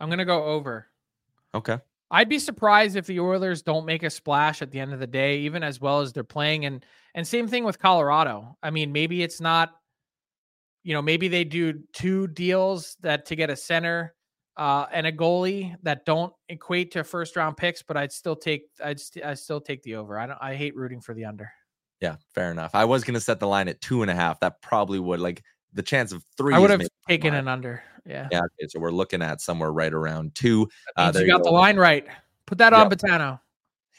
I'm 0.00 0.08
going 0.08 0.20
to 0.20 0.24
go 0.24 0.44
over. 0.44 0.86
Okay. 1.54 1.78
I'd 2.10 2.28
be 2.28 2.38
surprised 2.38 2.96
if 2.96 3.06
the 3.06 3.20
Oilers 3.20 3.60
don't 3.60 3.84
make 3.84 4.02
a 4.02 4.08
splash 4.08 4.62
at 4.62 4.70
the 4.70 4.80
end 4.80 4.94
of 4.94 5.00
the 5.00 5.06
day, 5.06 5.40
even 5.40 5.62
as 5.62 5.80
well 5.80 6.00
as 6.00 6.12
they're 6.12 6.24
playing. 6.24 6.64
And 6.64 6.86
and 7.14 7.26
same 7.26 7.48
thing 7.48 7.64
with 7.64 7.78
Colorado. 7.78 8.56
I 8.62 8.70
mean, 8.70 8.92
maybe 8.92 9.22
it's 9.22 9.40
not, 9.40 9.72
you 10.84 10.94
know, 10.94 11.02
maybe 11.02 11.28
they 11.28 11.44
do 11.44 11.80
two 11.92 12.28
deals 12.28 12.96
that 13.00 13.26
to 13.26 13.36
get 13.36 13.50
a 13.50 13.56
center 13.56 14.14
uh, 14.58 14.86
and 14.92 15.06
a 15.06 15.12
goalie 15.12 15.76
that 15.84 16.04
don't 16.04 16.32
equate 16.48 16.90
to 16.92 17.04
first 17.04 17.36
round 17.36 17.56
picks, 17.56 17.80
but 17.80 17.96
I'd 17.96 18.12
still 18.12 18.36
take 18.36 18.64
I'd 18.84 19.00
st- 19.00 19.24
I 19.24 19.34
still 19.34 19.60
take 19.60 19.82
the 19.84 19.94
over. 19.94 20.18
I 20.18 20.26
don't 20.26 20.38
I 20.40 20.54
hate 20.54 20.76
rooting 20.76 21.00
for 21.00 21.14
the 21.14 21.24
under. 21.24 21.50
Yeah, 22.00 22.16
fair 22.34 22.50
enough. 22.50 22.72
I 22.74 22.84
was 22.84 23.04
gonna 23.04 23.20
set 23.20 23.40
the 23.40 23.46
line 23.46 23.68
at 23.68 23.80
two 23.80 24.02
and 24.02 24.10
a 24.10 24.14
half. 24.14 24.40
That 24.40 24.60
probably 24.60 24.98
would 24.98 25.20
like 25.20 25.42
the 25.72 25.82
chance 25.82 26.12
of 26.12 26.24
three. 26.36 26.54
I 26.54 26.58
would 26.58 26.70
have 26.70 26.82
taken 27.08 27.34
an 27.34 27.46
under. 27.46 27.82
Yeah. 28.04 28.28
Yeah. 28.32 28.40
Okay, 28.40 28.68
so 28.68 28.80
we're 28.80 28.90
looking 28.90 29.22
at 29.22 29.40
somewhere 29.40 29.70
right 29.70 29.92
around 29.92 30.34
two. 30.34 30.68
Uh, 30.96 31.12
you 31.14 31.26
got 31.26 31.38
go. 31.38 31.44
the 31.44 31.50
line 31.50 31.76
right. 31.76 32.06
Put 32.46 32.58
that 32.58 32.72
on 32.72 32.90
Betano. 32.90 33.38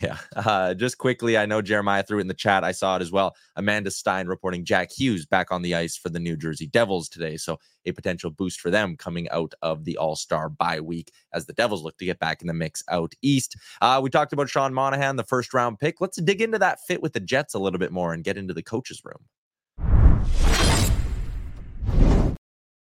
Yeah. 0.02 0.18
Uh, 0.36 0.74
just 0.74 0.98
quickly, 0.98 1.38
I 1.38 1.46
know 1.46 1.62
Jeremiah 1.62 2.04
threw 2.04 2.20
it 2.20 2.22
in 2.22 2.28
the 2.28 2.34
chat. 2.34 2.64
I 2.64 2.72
saw 2.72 2.96
it 2.96 3.02
as 3.02 3.12
well. 3.12 3.36
Amanda 3.58 3.92
Stein 3.92 4.28
reporting 4.28 4.64
Jack 4.64 4.92
Hughes 4.92 5.26
back 5.26 5.52
on 5.52 5.62
the 5.62 5.76
ice 5.76 5.98
for 5.98 6.10
the 6.10 6.20
New 6.20 6.38
Jersey 6.38 6.68
Devils 6.68 7.10
today. 7.10 7.36
So 7.36 7.60
a 7.86 7.92
potential 7.92 8.30
boost 8.32 8.62
for 8.62 8.72
them 8.72 8.96
coming 8.96 9.30
out 9.30 9.54
of 9.62 9.84
the 9.84 9.98
All 9.98 10.16
Star 10.16 10.50
bye 10.50 10.80
week 10.80 11.12
as 11.34 11.46
the 11.46 11.54
Devils 11.54 11.84
look 11.84 11.98
to 11.98 12.06
get 12.06 12.20
back 12.20 12.42
in 12.42 12.48
the 12.48 12.54
mix 12.54 12.82
out 12.90 13.14
east. 13.22 13.58
Uh, 13.82 14.00
we 14.02 14.10
talked 14.10 14.32
about 14.32 14.50
Sean 14.50 14.74
Monahan, 14.74 15.18
the 15.18 15.24
first 15.24 15.54
round 15.54 15.80
pick. 15.80 16.00
Let's 16.00 16.22
dig 16.22 16.42
into 16.42 16.60
that 16.60 16.80
fit 16.88 17.02
with 17.02 17.14
the 17.14 17.20
Jets 17.20 17.54
a 17.54 17.60
little 17.60 17.80
bit 17.80 17.92
more 17.92 18.14
and 18.14 18.24
get 18.24 18.38
into 18.38 18.54
the 18.54 18.64
coaches' 18.64 19.02
room. 19.04 19.26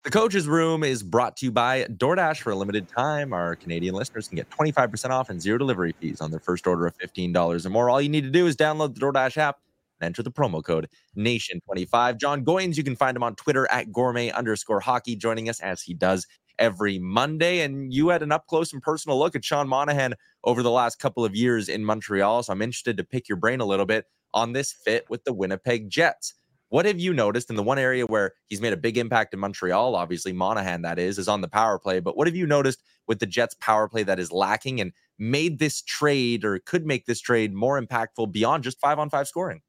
The 0.05 0.11
coach's 0.11 0.47
room 0.47 0.85
is 0.85 1.03
brought 1.03 1.35
to 1.37 1.45
you 1.45 1.51
by 1.51 1.83
DoorDash 1.83 2.37
for 2.37 2.51
a 2.51 2.55
limited 2.55 2.87
time. 2.87 3.33
Our 3.33 3.57
Canadian 3.57 3.95
listeners 3.95 4.29
can 4.29 4.37
get 4.37 4.49
25% 4.49 5.09
off 5.09 5.29
and 5.29 5.41
zero 5.41 5.57
delivery 5.57 5.93
fees 5.99 6.21
on 6.21 6.31
their 6.31 6.39
first 6.39 6.65
order 6.65 6.87
of 6.87 6.97
$15 6.97 7.65
or 7.65 7.69
more. 7.69 7.89
All 7.89 8.01
you 8.01 8.07
need 8.07 8.23
to 8.23 8.29
do 8.29 8.47
is 8.47 8.55
download 8.55 8.95
the 8.95 9.01
DoorDash 9.01 9.35
app 9.35 9.59
and 9.99 10.05
enter 10.05 10.23
the 10.23 10.31
promo 10.31 10.63
code 10.63 10.87
NATION25. 11.17 12.17
Jon 12.17 12.45
Goyens, 12.45 12.77
you 12.77 12.83
can 12.83 12.95
find 12.95 13.17
him 13.17 13.23
on 13.23 13.35
Twitter 13.35 13.69
at 13.69 13.91
gourmet 13.91 14.31
underscore 14.31 14.79
hockey, 14.79 15.17
joining 15.17 15.49
us 15.49 15.59
as 15.59 15.81
he 15.81 15.93
does 15.93 16.25
every 16.57 16.97
Monday. 16.97 17.59
And 17.59 17.93
you 17.93 18.07
had 18.07 18.23
an 18.23 18.31
up 18.31 18.47
close 18.47 18.71
and 18.71 18.81
personal 18.81 19.19
look 19.19 19.35
at 19.35 19.43
Sean 19.43 19.67
Monahan 19.67 20.13
over 20.45 20.63
the 20.63 20.71
last 20.71 20.99
couple 20.99 21.25
of 21.25 21.35
years 21.35 21.67
in 21.67 21.83
Montreal. 21.83 22.43
So 22.43 22.53
I'm 22.53 22.61
interested 22.61 22.95
to 22.95 23.03
pick 23.03 23.27
your 23.27 23.35
brain 23.35 23.59
a 23.59 23.65
little 23.65 23.85
bit 23.85 24.05
on 24.33 24.53
this 24.53 24.71
fit 24.71 25.09
with 25.09 25.25
the 25.25 25.33
Winnipeg 25.33 25.89
Jets. 25.89 26.35
What 26.69 26.85
have 26.85 26.99
you 26.99 27.13
noticed 27.13 27.49
in 27.49 27.55
the 27.55 27.63
one 27.63 27.79
area 27.79 28.05
where 28.05 28.33
he's 28.47 28.61
made 28.61 28.73
a 28.73 28.77
big 28.77 28.97
impact 28.97 29.33
in 29.33 29.39
Montreal? 29.39 29.95
Obviously, 29.95 30.31
Monahan, 30.31 30.83
that 30.83 30.99
is, 30.99 31.17
is 31.17 31.27
on 31.27 31.41
the 31.41 31.47
power 31.47 31.79
play. 31.79 31.99
But 31.99 32.15
what 32.15 32.27
have 32.27 32.35
you 32.35 32.45
noticed 32.45 32.83
with 33.07 33.19
the 33.19 33.25
Jets' 33.25 33.55
power 33.59 33.87
play 33.87 34.03
that 34.03 34.19
is 34.19 34.31
lacking 34.31 34.79
and 34.79 34.93
made 35.17 35.57
this 35.57 35.81
trade 35.81 36.45
or 36.45 36.59
could 36.59 36.85
make 36.85 37.07
this 37.07 37.19
trade 37.19 37.53
more 37.53 37.81
impactful 37.81 38.31
beyond 38.31 38.63
just 38.63 38.79
five 38.79 38.99
on 38.99 39.09
five 39.09 39.27
scoring? 39.27 39.61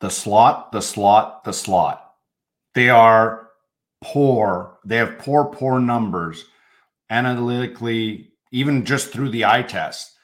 The 0.00 0.10
slot, 0.10 0.72
the 0.72 0.80
slot, 0.80 1.44
the 1.44 1.52
slot. 1.52 2.14
They 2.74 2.88
are 2.88 3.50
poor. 4.02 4.78
They 4.84 4.96
have 4.96 5.18
poor, 5.18 5.44
poor 5.44 5.78
numbers 5.78 6.46
analytically, 7.10 8.32
even 8.50 8.86
just 8.86 9.12
through 9.12 9.28
the 9.28 9.44
eye 9.44 9.62
test 9.62 10.14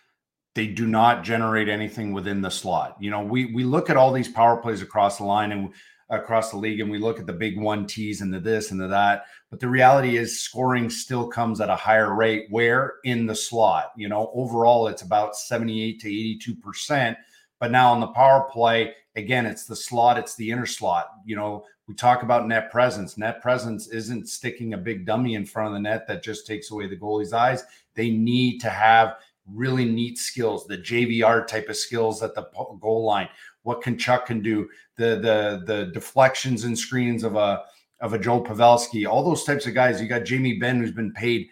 they 0.54 0.66
do 0.66 0.86
not 0.86 1.22
generate 1.22 1.68
anything 1.68 2.12
within 2.12 2.40
the 2.40 2.50
slot. 2.50 2.96
You 3.00 3.10
know, 3.10 3.22
we 3.22 3.46
we 3.46 3.64
look 3.64 3.88
at 3.88 3.96
all 3.96 4.12
these 4.12 4.28
power 4.28 4.56
plays 4.56 4.82
across 4.82 5.18
the 5.18 5.24
line 5.24 5.52
and 5.52 5.70
across 6.11 6.51
the 6.51 6.57
league, 6.57 6.81
and 6.81 6.90
we 6.90 6.99
look 6.99 7.18
at 7.18 7.27
the 7.27 7.33
big 7.33 7.59
one 7.59 7.87
tees 7.87 8.20
and 8.20 8.35
the 8.35 8.40
this 8.40 8.70
and 8.73 8.81
the 8.81 8.88
that. 8.88 9.25
But 9.49 9.61
the 9.61 9.68
reality 9.68 10.16
is, 10.16 10.42
scoring 10.42 10.90
still 10.90 11.29
comes 11.29 11.61
at 11.61 11.70
a 11.70 11.77
higher 11.77 12.14
rate. 12.14 12.46
Where 12.51 12.94
in 13.05 13.27
the 13.27 13.35
slot, 13.35 13.92
you 13.96 14.09
know, 14.09 14.31
overall 14.35 14.88
it's 14.88 15.03
about 15.03 15.37
seventy-eight 15.37 16.01
to 16.01 16.09
eighty-two 16.09 16.57
percent. 16.57 17.16
But 17.59 17.70
now 17.70 17.92
on 17.92 18.01
the 18.01 18.09
power 18.09 18.49
play, 18.51 18.94
again, 19.16 19.44
it's 19.46 19.66
the 19.66 19.77
slot, 19.77 20.18
it's 20.18 20.35
the 20.35 20.51
inner 20.51 20.66
slot. 20.66 21.11
You 21.27 21.37
know, 21.37 21.64
we 21.87 21.94
talk 21.94 22.23
about 22.23 22.49
net 22.49 22.70
presence. 22.70 23.18
Net 23.18 23.42
presence 23.42 23.88
isn't 23.88 24.29
sticking 24.29 24.75
a 24.75 24.79
big 24.79 25.05
dummy 25.05 25.35
in 25.35 25.44
front 25.44 25.68
of 25.68 25.75
the 25.75 25.81
net 25.81 26.07
that 26.07 26.23
just 26.23 26.46
takes 26.46 26.70
away 26.70 26.87
the 26.87 26.96
goalie's 26.96 27.33
eyes. 27.33 27.64
They 27.94 28.11
need 28.11 28.61
to 28.61 28.70
have 28.70 29.16
really 29.53 29.85
neat 29.85 30.16
skills, 30.16 30.66
the 30.66 30.79
JVR 30.79 31.46
type 31.46 31.68
of 31.68 31.77
skills 31.77 32.23
at 32.23 32.35
the 32.35 32.49
goal 32.81 33.05
line. 33.05 33.29
What 33.62 33.83
Tkachuk 33.83 34.27
can 34.27 34.40
do, 34.42 34.68
the 34.96 35.16
the 35.16 35.62
the 35.66 35.90
deflections 35.92 36.64
and 36.64 36.79
screens 36.79 37.25
of 37.25 37.37
a 37.37 37.62
of 38.01 38.14
a 38.14 38.18
Joe 38.18 38.42
Pavelski, 38.42 39.07
all 39.07 39.23
those 39.23 39.44
types 39.44 39.66
of 39.66 39.75
guys. 39.75 40.01
You 40.01 40.09
got 40.09 40.25
Jamie 40.25 40.59
Benn, 40.59 40.81
who's 40.81 40.92
been 40.92 41.12
paid 41.12 41.49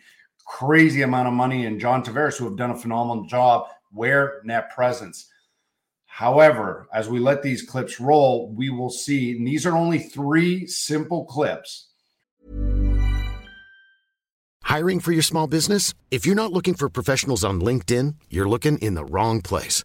crazy 0.47 1.03
amount 1.03 1.29
of 1.29 1.35
money 1.35 1.66
and 1.66 1.79
John 1.79 2.03
Tavares, 2.03 2.38
who 2.38 2.47
have 2.47 2.57
done 2.57 2.71
a 2.71 2.77
phenomenal 2.77 3.27
job 3.27 3.68
where 3.92 4.40
net 4.44 4.71
presence. 4.71 5.29
However, 6.07 6.88
as 6.92 7.09
we 7.09 7.21
let 7.21 7.42
these 7.42 7.62
clips 7.62 8.01
roll, 8.01 8.53
we 8.53 8.71
will 8.71 8.90
see, 8.90 9.37
and 9.37 9.47
these 9.47 9.66
are 9.66 9.77
only 9.77 9.99
three 9.99 10.66
simple 10.66 11.25
clips. 11.27 11.90
Hiring 14.64 15.01
for 15.01 15.12
your 15.12 15.23
small 15.23 15.47
business? 15.47 15.94
If 16.11 16.27
you're 16.27 16.35
not 16.35 16.53
looking 16.53 16.75
for 16.75 16.88
professionals 16.88 17.44
on 17.44 17.61
LinkedIn, 17.61 18.16
you're 18.29 18.49
looking 18.49 18.79
in 18.79 18.94
the 18.94 19.05
wrong 19.05 19.40
place. 19.42 19.85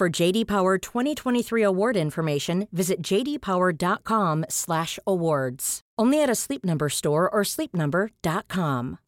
For 0.00 0.08
JD 0.08 0.46
Power 0.46 0.78
2023 0.78 1.62
award 1.62 1.94
information, 1.94 2.68
visit 2.72 3.02
jdpower.com/awards. 3.02 5.80
Only 5.98 6.22
at 6.22 6.30
a 6.30 6.34
Sleep 6.34 6.64
Number 6.64 6.88
store 6.88 7.28
or 7.28 7.42
sleepnumber.com. 7.42 8.98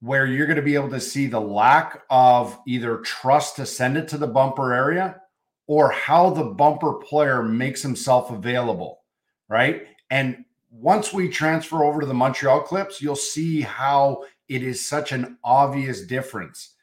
Where 0.00 0.24
you're 0.24 0.46
going 0.46 0.56
to 0.56 0.62
be 0.62 0.76
able 0.76 0.88
to 0.88 0.98
see 0.98 1.26
the 1.26 1.42
lack 1.42 2.02
of 2.08 2.58
either 2.66 3.00
trust 3.00 3.56
to 3.56 3.66
send 3.66 3.98
it 3.98 4.08
to 4.08 4.16
the 4.16 4.26
bumper 4.26 4.72
area 4.72 5.20
or 5.66 5.90
how 5.90 6.30
the 6.30 6.44
bumper 6.44 6.94
player 6.94 7.42
makes 7.42 7.82
himself 7.82 8.30
available, 8.30 9.02
right? 9.50 9.88
And 10.08 10.46
once 10.70 11.12
we 11.12 11.28
transfer 11.28 11.84
over 11.84 12.00
to 12.00 12.06
the 12.06 12.14
Montreal 12.14 12.62
clips, 12.62 13.02
you'll 13.02 13.14
see 13.14 13.60
how 13.60 14.24
it 14.48 14.62
is 14.62 14.88
such 14.88 15.12
an 15.12 15.36
obvious 15.44 16.06
difference. 16.06 16.76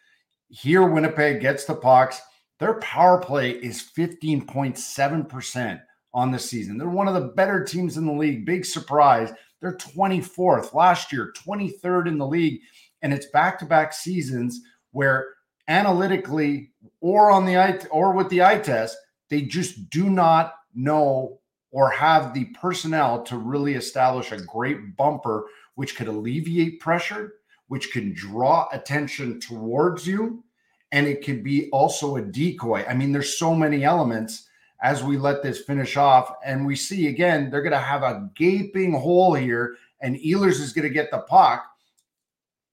Here, 0.50 0.88
Winnipeg 0.88 1.42
gets 1.42 1.66
the 1.66 1.76
pucks. 1.76 2.22
Their 2.60 2.80
power 2.80 3.20
play 3.20 3.52
is 3.52 3.90
15.7% 3.98 5.82
on 6.14 6.32
the 6.32 6.40
season. 6.40 6.78
They're 6.78 6.90
one 6.90 7.08
of 7.08 7.14
the 7.14 7.34
better 7.36 7.64
teams 7.64 7.98
in 7.98 8.06
the 8.06 8.14
league. 8.14 8.46
Big 8.46 8.66
surprise. 8.66 9.32
They're 9.62 9.78
24th 9.78 10.74
last 10.74 11.12
year, 11.12 11.34
23rd 11.38 12.08
in 12.08 12.18
the 12.18 12.28
league. 12.28 12.62
And 13.02 13.14
it's 13.14 13.30
back 13.32 13.60
to 13.60 13.66
back 13.66 13.94
seasons 13.94 14.62
where 14.92 15.26
analytically 15.68 16.72
or 17.02 17.30
on 17.30 17.46
the 17.46 17.58
eye 17.58 17.80
or 17.92 18.14
with 18.14 18.30
the 18.30 18.44
eye 18.44 18.60
test, 18.60 18.98
they 19.30 19.42
just 19.42 19.90
do 19.90 20.10
not 20.10 20.54
know 20.74 21.40
or 21.72 21.90
have 21.90 22.34
the 22.34 22.46
personnel 22.46 23.24
to 23.24 23.38
really 23.38 23.74
establish 23.74 24.32
a 24.32 24.42
great 24.42 24.96
bumper, 24.96 25.46
which 25.76 25.96
could 25.96 26.08
alleviate 26.08 26.80
pressure, 26.80 27.34
which 27.68 27.92
can 27.92 28.14
draw 28.14 28.68
attention 28.72 29.40
towards 29.40 30.08
you, 30.08 30.44
and 30.92 31.06
it 31.06 31.22
can 31.22 31.44
be 31.44 31.70
also 31.72 32.16
a 32.16 32.22
decoy. 32.22 32.86
I 32.88 32.94
mean, 32.94 33.12
there's 33.12 33.38
so 33.38 33.54
many 33.54 33.84
elements 33.84 34.48
as 34.82 35.04
we 35.04 35.18
let 35.18 35.42
this 35.42 35.64
finish 35.64 35.98
off, 35.98 36.32
and 36.46 36.66
we 36.66 36.76
see 36.76 37.08
again 37.08 37.50
they're 37.50 37.62
going 37.62 37.72
to 37.72 37.80
have 37.80 38.04
a 38.04 38.30
gaping 38.36 38.94
hole 38.94 39.34
here, 39.34 39.76
and 40.02 40.16
Ehlers 40.18 40.62
is 40.62 40.74
going 40.74 40.88
to 40.88 40.94
get 40.94 41.12
the 41.12 41.20
puck 41.20 41.66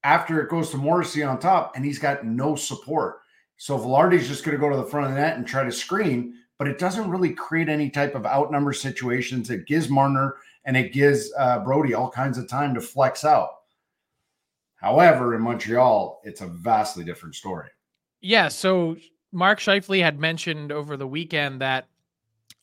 after 0.03 0.39
it 0.39 0.49
goes 0.49 0.69
to 0.69 0.77
Morrissey 0.77 1.23
on 1.23 1.39
top, 1.39 1.75
and 1.75 1.83
he's 1.83 1.99
got 1.99 2.25
no 2.25 2.55
support. 2.55 3.21
So 3.57 3.77
Vilardi's 3.77 4.27
just 4.27 4.43
going 4.43 4.55
to 4.55 4.61
go 4.61 4.69
to 4.69 4.77
the 4.77 4.85
front 4.85 5.07
of 5.07 5.13
the 5.13 5.19
net 5.19 5.37
and 5.37 5.47
try 5.47 5.63
to 5.63 5.71
screen, 5.71 6.35
but 6.57 6.67
it 6.67 6.77
doesn't 6.77 7.09
really 7.09 7.33
create 7.33 7.69
any 7.69 7.89
type 7.89 8.13
of 8.13 8.25
outnumber 8.25 8.73
situations. 8.73 9.49
It 9.49 9.65
gives 9.65 9.89
Marner 9.89 10.35
and 10.65 10.77
it 10.77 10.93
gives 10.93 11.31
uh, 11.37 11.59
Brodie 11.59 11.93
all 11.93 12.11
kinds 12.11 12.37
of 12.37 12.47
time 12.47 12.73
to 12.75 12.81
flex 12.81 13.25
out. 13.25 13.54
However, 14.85 15.33
in 15.33 15.41
Montreal, 15.41 16.21
it's 16.23 16.41
a 16.41 16.45
vastly 16.45 17.03
different 17.03 17.33
story. 17.33 17.69
Yeah. 18.21 18.49
So 18.49 18.97
Mark 19.31 19.59
Scheifele 19.59 20.03
had 20.03 20.19
mentioned 20.19 20.71
over 20.71 20.95
the 20.95 21.07
weekend 21.07 21.61
that 21.61 21.87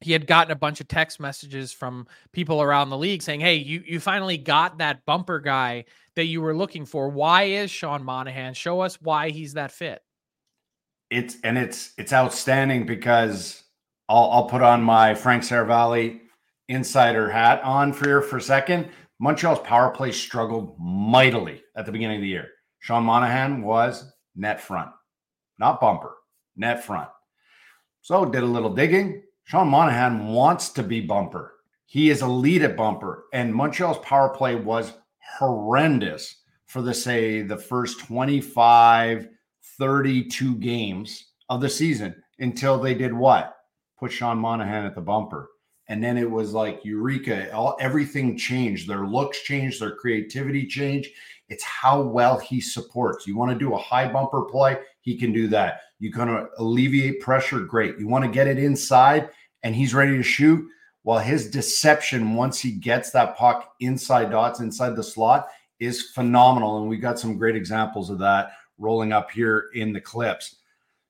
he 0.01 0.13
had 0.13 0.29
gotten 0.29 0.53
a 0.53 0.57
bunch 0.57 0.81
of 0.81 0.87
text 0.87 1.19
messages 1.19 1.73
from 1.73 2.07
people 2.31 2.63
around 2.63 2.91
the 2.91 2.97
league 2.97 3.23
saying, 3.23 3.41
"Hey, 3.41 3.57
you 3.57 3.83
you 3.85 3.99
finally 3.99 4.39
got 4.39 4.79
that 4.79 5.05
bumper 5.05 5.41
guy 5.41 5.85
that 6.15 6.27
you 6.27 6.41
were 6.41 6.55
looking 6.55 6.87
for. 6.87 7.09
Why 7.09 7.43
is 7.43 7.73
Sean 7.73 8.05
Monahan? 8.05 8.55
Show 8.55 8.83
us 8.83 9.01
why 9.01 9.31
he's 9.31 9.55
that 9.55 9.73
fit." 9.73 10.01
It's 11.11 11.39
and 11.43 11.59
it's 11.59 11.93
it's 11.99 12.13
outstanding 12.13 12.87
because 12.87 13.65
I'll 14.09 14.31
I'll 14.31 14.47
put 14.47 14.63
on 14.63 14.81
my 14.81 15.17
Frank 15.17 15.43
Seravalli 15.43 16.21
insider 16.69 17.29
hat 17.29 17.65
on 17.65 17.93
for 17.93 18.23
for 18.23 18.37
a 18.37 18.41
second. 18.41 18.91
Montreal's 19.23 19.61
power 19.61 19.91
play 19.91 20.11
struggled 20.11 20.75
mightily 20.81 21.63
at 21.77 21.87
the 21.87 21.93
beginning 21.93 22.17
of 22.17 22.23
the 22.23 22.29
year. 22.29 22.49
Sean 22.81 23.05
Monahan 23.05 23.63
was 23.63 24.13
net 24.35 24.61
front, 24.61 24.91
not 25.61 25.81
bumper, 25.81 26.17
net 26.57 26.83
front. 26.83 27.09
So 28.01 28.25
did 28.25 28.43
a 28.43 28.47
little 28.47 28.75
digging, 28.75 29.23
Sean 29.45 29.69
Monahan 29.69 30.27
wants 30.27 30.71
to 30.71 30.83
be 30.83 31.01
bumper. 31.01 31.55
He 31.87 32.11
is 32.11 32.23
elite 32.23 32.63
at 32.63 32.77
bumper, 32.77 33.27
and 33.33 33.55
Montreal's 33.55 33.99
power 33.99 34.29
play 34.31 34.57
was 34.57 34.93
horrendous 35.39 36.39
for 36.67 36.83
the 36.83 36.93
say 36.93 37.43
the 37.43 37.57
first 37.57 38.01
25, 38.01 39.29
32 39.79 40.57
games 40.57 41.27
of 41.49 41.61
the 41.61 41.71
season 41.71 42.13
until 42.41 42.77
they 42.77 42.93
did 42.93 43.15
what? 43.15 43.55
Put 44.01 44.11
Sean 44.11 44.39
Monahan 44.39 44.85
at 44.85 44.97
the 44.97 45.01
bumper. 45.01 45.49
And 45.93 46.03
then 46.03 46.17
it 46.17 46.31
was 46.31 46.55
like 46.55 46.87
eureka, 46.87 47.55
all 47.55 47.77
everything 47.79 48.35
changed. 48.35 48.89
Their 48.89 49.05
looks 49.05 49.43
changed, 49.43 49.79
their 49.79 49.95
creativity 49.95 50.67
changed. 50.67 51.11
It's 51.51 51.63
how 51.65 52.01
well 52.01 52.39
he 52.39 52.63
supports. 52.63 53.27
You 53.27 53.37
want 53.37 53.53
to 53.53 53.59
do 53.59 53.75
a 53.75 53.79
high 53.79 54.11
bumper 54.11 54.47
play, 54.47 54.79
he 55.03 55.19
can 55.19 55.35
do 55.35 55.49
that. 55.49 55.83
You 55.99 56.11
kind 56.11 56.31
of 56.31 56.49
alleviate 56.57 57.21
pressure, 57.21 57.61
great. 57.61 57.99
You 57.99 58.09
want 58.09 58.25
to 58.25 58.31
get 58.31 58.47
it 58.47 58.59
inside 58.59 59.29
and 59.65 59.77
he's 59.77 59.93
ready 59.93 60.17
to 60.17 60.23
shoot. 60.23 60.67
Well, 61.05 61.19
his 61.19 61.51
deception 61.51 62.37
once 62.37 62.59
he 62.59 62.73
gets 62.73 63.11
that 63.11 63.37
puck 63.37 63.75
inside 63.81 64.31
dots, 64.31 64.61
inside 64.61 64.97
the 64.97 65.05
slot, 65.05 65.49
is 65.79 66.09
phenomenal. 66.13 66.79
And 66.79 66.89
we 66.89 66.97
got 66.97 67.19
some 67.19 67.37
great 67.37 67.55
examples 67.55 68.09
of 68.09 68.19
that 68.21 68.53
rolling 68.79 69.13
up 69.13 69.31
here 69.31 69.69
in 69.75 69.93
the 69.93 70.01
clips. 70.01 70.57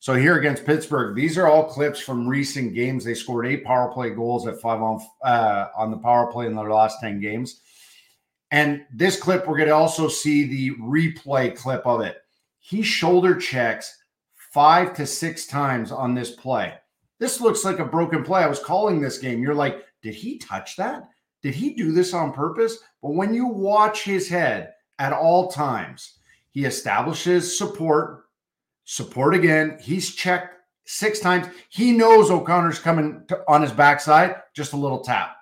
So 0.02 0.14
here 0.14 0.36
against 0.36 0.66
Pittsburgh, 0.66 1.14
these 1.14 1.38
are 1.38 1.46
all 1.46 1.62
clips 1.62 2.00
from 2.00 2.26
recent 2.26 2.74
games. 2.74 3.04
They 3.04 3.14
scored 3.14 3.46
eight 3.46 3.62
power 3.62 3.88
play 3.92 4.10
goals 4.10 4.48
at 4.48 4.60
five 4.60 4.82
on 4.82 5.00
uh, 5.24 5.68
on 5.76 5.92
the 5.92 5.96
power 5.96 6.26
play 6.26 6.46
in 6.46 6.56
their 6.56 6.72
last 6.72 6.98
ten 7.00 7.20
games. 7.20 7.60
And 8.50 8.84
this 8.92 9.16
clip, 9.16 9.46
we're 9.46 9.56
going 9.56 9.68
to 9.68 9.76
also 9.76 10.08
see 10.08 10.42
the 10.42 10.74
replay 10.80 11.56
clip 11.56 11.86
of 11.86 12.00
it. 12.00 12.16
He 12.58 12.82
shoulder 12.82 13.36
checks 13.36 13.96
five 14.52 14.92
to 14.94 15.06
six 15.06 15.46
times 15.46 15.92
on 15.92 16.16
this 16.16 16.32
play. 16.32 16.74
This 17.20 17.40
looks 17.40 17.64
like 17.64 17.78
a 17.78 17.84
broken 17.84 18.24
play. 18.24 18.42
I 18.42 18.48
was 18.48 18.58
calling 18.58 19.00
this 19.00 19.18
game. 19.18 19.40
You're 19.40 19.54
like, 19.54 19.84
did 20.02 20.14
he 20.14 20.36
touch 20.36 20.74
that? 20.78 21.10
Did 21.42 21.54
he 21.54 21.74
do 21.74 21.92
this 21.92 22.12
on 22.12 22.32
purpose? 22.32 22.78
But 23.02 23.12
when 23.12 23.32
you 23.32 23.46
watch 23.46 24.02
his 24.02 24.28
head 24.28 24.72
at 24.98 25.12
all 25.12 25.48
times, 25.48 26.18
he 26.50 26.64
establishes 26.64 27.56
support 27.56 28.24
support 28.84 29.34
again. 29.34 29.78
He's 29.80 30.14
checked 30.14 30.56
six 30.84 31.20
times. 31.20 31.46
He 31.70 31.92
knows 31.92 32.30
O'Connor's 32.30 32.78
coming 32.78 33.24
to, 33.28 33.42
on 33.48 33.62
his 33.62 33.72
backside, 33.72 34.36
just 34.54 34.72
a 34.72 34.76
little 34.76 35.00
tap. 35.00 35.36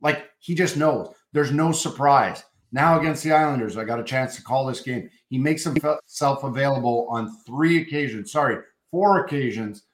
Like 0.00 0.30
he 0.38 0.54
just 0.54 0.76
knows. 0.76 1.14
There's 1.32 1.52
no 1.52 1.72
surprise. 1.72 2.44
Now 2.72 2.98
against 2.98 3.22
the 3.22 3.32
Islanders, 3.32 3.76
I 3.76 3.84
got 3.84 4.00
a 4.00 4.04
chance 4.04 4.36
to 4.36 4.42
call 4.42 4.66
this 4.66 4.80
game. 4.80 5.08
He 5.28 5.38
makes 5.38 5.64
himself 5.64 6.44
available 6.44 7.06
on 7.10 7.36
three 7.44 7.82
occasions, 7.82 8.32
sorry, 8.32 8.58
four 8.90 9.24
occasions 9.24 9.84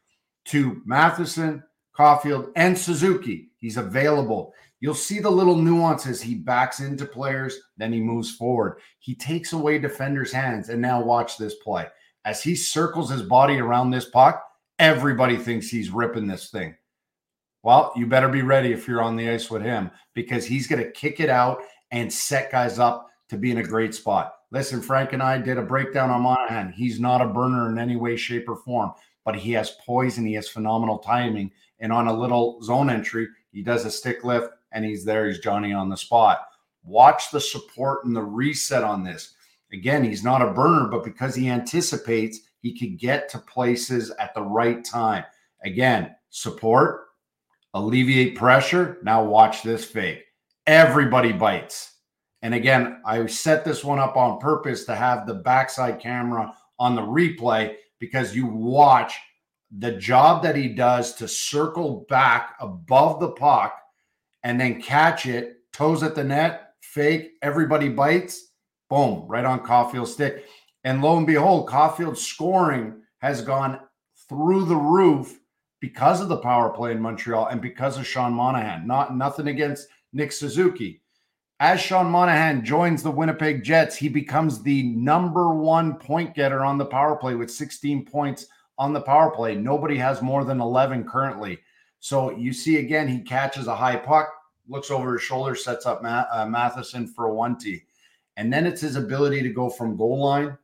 to 0.46 0.80
Matheson, 0.84 1.62
Caufield, 1.96 2.52
and 2.56 2.78
Suzuki. 2.78 3.50
He's 3.58 3.76
available. 3.76 4.54
You'll 4.80 4.94
see 4.94 5.18
the 5.18 5.30
little 5.30 5.56
nuances. 5.56 6.22
He 6.22 6.36
backs 6.36 6.78
into 6.78 7.04
players, 7.04 7.58
then 7.76 7.92
he 7.92 8.00
moves 8.00 8.36
forward. 8.36 8.78
He 9.00 9.14
takes 9.16 9.52
away 9.52 9.78
defenders' 9.78 10.32
hands. 10.32 10.68
And 10.68 10.80
now 10.80 11.02
watch 11.02 11.36
this 11.36 11.56
play. 11.56 11.88
As 12.28 12.42
he 12.42 12.54
circles 12.56 13.08
his 13.08 13.22
body 13.22 13.58
around 13.58 13.90
this 13.90 14.04
puck, 14.04 14.44
everybody 14.78 15.38
thinks 15.38 15.70
he's 15.70 15.88
ripping 15.88 16.26
this 16.26 16.50
thing. 16.50 16.76
Well, 17.62 17.90
you 17.96 18.06
better 18.06 18.28
be 18.28 18.42
ready 18.42 18.70
if 18.70 18.86
you're 18.86 19.00
on 19.00 19.16
the 19.16 19.30
ice 19.30 19.50
with 19.50 19.62
him 19.62 19.90
because 20.12 20.44
he's 20.44 20.66
going 20.66 20.84
to 20.84 20.90
kick 20.90 21.20
it 21.20 21.30
out 21.30 21.62
and 21.90 22.12
set 22.12 22.52
guys 22.52 22.78
up 22.78 23.08
to 23.30 23.38
be 23.38 23.50
in 23.50 23.56
a 23.56 23.62
great 23.62 23.94
spot. 23.94 24.34
Listen, 24.50 24.82
Frank 24.82 25.14
and 25.14 25.22
I 25.22 25.38
did 25.38 25.56
a 25.56 25.62
breakdown 25.62 26.10
on 26.10 26.20
Monahan. 26.20 26.70
He's 26.70 27.00
not 27.00 27.22
a 27.22 27.28
burner 27.28 27.72
in 27.72 27.78
any 27.78 27.96
way, 27.96 28.14
shape, 28.14 28.46
or 28.46 28.56
form, 28.56 28.92
but 29.24 29.34
he 29.34 29.52
has 29.52 29.76
poise 29.86 30.18
and 30.18 30.28
he 30.28 30.34
has 30.34 30.50
phenomenal 30.50 30.98
timing. 30.98 31.50
And 31.80 31.90
on 31.90 32.08
a 32.08 32.12
little 32.12 32.60
zone 32.60 32.90
entry, 32.90 33.26
he 33.52 33.62
does 33.62 33.86
a 33.86 33.90
stick 33.90 34.22
lift 34.22 34.50
and 34.72 34.84
he's 34.84 35.02
there. 35.02 35.28
He's 35.28 35.38
Johnny 35.38 35.72
on 35.72 35.88
the 35.88 35.96
spot. 35.96 36.42
Watch 36.84 37.30
the 37.30 37.40
support 37.40 38.04
and 38.04 38.14
the 38.14 38.22
reset 38.22 38.84
on 38.84 39.02
this. 39.02 39.32
Again, 39.72 40.04
he's 40.04 40.24
not 40.24 40.42
a 40.42 40.52
burner, 40.52 40.88
but 40.88 41.04
because 41.04 41.34
he 41.34 41.50
anticipates, 41.50 42.40
he 42.60 42.78
could 42.78 42.98
get 42.98 43.28
to 43.30 43.38
places 43.38 44.10
at 44.18 44.34
the 44.34 44.42
right 44.42 44.84
time. 44.84 45.24
Again, 45.64 46.14
support, 46.30 47.08
alleviate 47.74 48.36
pressure. 48.36 48.98
Now 49.02 49.24
watch 49.24 49.62
this 49.62 49.84
fake. 49.84 50.24
Everybody 50.66 51.32
bites. 51.32 51.94
And 52.42 52.54
again, 52.54 53.00
I 53.04 53.26
set 53.26 53.64
this 53.64 53.84
one 53.84 53.98
up 53.98 54.16
on 54.16 54.38
purpose 54.38 54.84
to 54.84 54.94
have 54.94 55.26
the 55.26 55.34
backside 55.34 56.00
camera 56.00 56.52
on 56.78 56.94
the 56.94 57.02
replay 57.02 57.74
because 57.98 58.34
you 58.34 58.46
watch 58.46 59.18
the 59.78 59.92
job 59.92 60.42
that 60.42 60.56
he 60.56 60.68
does 60.68 61.14
to 61.14 61.28
circle 61.28 62.06
back 62.08 62.54
above 62.60 63.20
the 63.20 63.32
puck 63.32 63.78
and 64.44 64.58
then 64.58 64.80
catch 64.80 65.26
it, 65.26 65.56
toes 65.72 66.02
at 66.02 66.14
the 66.14 66.24
net, 66.24 66.74
fake, 66.80 67.32
everybody 67.42 67.88
bites, 67.88 68.47
boom, 68.88 69.24
right 69.26 69.44
on 69.44 69.60
Caufield's 69.60 70.12
stick. 70.12 70.46
And 70.84 71.02
lo 71.02 71.16
and 71.16 71.26
behold, 71.26 71.68
Caufield's 71.68 72.22
scoring 72.24 73.02
has 73.18 73.42
gone 73.42 73.80
through 74.28 74.64
the 74.66 74.76
roof 74.76 75.38
because 75.80 76.20
of 76.20 76.28
the 76.28 76.36
power 76.36 76.70
play 76.70 76.92
in 76.92 77.00
Montreal 77.00 77.46
and 77.46 77.60
because 77.60 77.98
of 77.98 78.06
Sean 78.06 78.32
Monahan. 78.32 78.86
Not 78.86 79.16
nothing 79.16 79.48
against 79.48 79.88
Nick 80.12 80.32
Suzuki. 80.32 81.02
As 81.60 81.80
Sean 81.80 82.06
Monahan 82.06 82.64
joins 82.64 83.02
the 83.02 83.10
Winnipeg 83.10 83.64
Jets, 83.64 83.96
he 83.96 84.08
becomes 84.08 84.62
the 84.62 84.84
number 84.84 85.54
one 85.54 85.94
point 85.94 86.34
getter 86.34 86.64
on 86.64 86.78
the 86.78 86.86
power 86.86 87.16
play 87.16 87.34
with 87.34 87.50
16 87.50 88.04
points 88.04 88.46
on 88.78 88.92
the 88.92 89.00
power 89.00 89.30
play. 89.30 89.56
Nobody 89.56 89.96
has 89.96 90.22
more 90.22 90.44
than 90.44 90.60
11 90.60 91.04
currently. 91.08 91.58
So 91.98 92.30
you 92.30 92.52
see 92.52 92.76
again, 92.76 93.08
he 93.08 93.20
catches 93.20 93.66
a 93.66 93.74
high 93.74 93.96
puck, 93.96 94.32
looks 94.68 94.90
over 94.92 95.14
his 95.14 95.22
shoulder, 95.22 95.56
sets 95.56 95.84
up 95.84 96.00
uh, 96.04 96.46
Matheson 96.46 97.08
for 97.08 97.26
a 97.26 97.34
one 97.34 97.58
T. 97.58 97.82
And 98.38 98.52
then 98.52 98.66
it's 98.66 98.80
his 98.80 98.94
ability 98.94 99.42
to 99.42 99.50
go 99.50 99.68
from 99.68 99.96
goal 99.96 100.24
line 100.24 100.56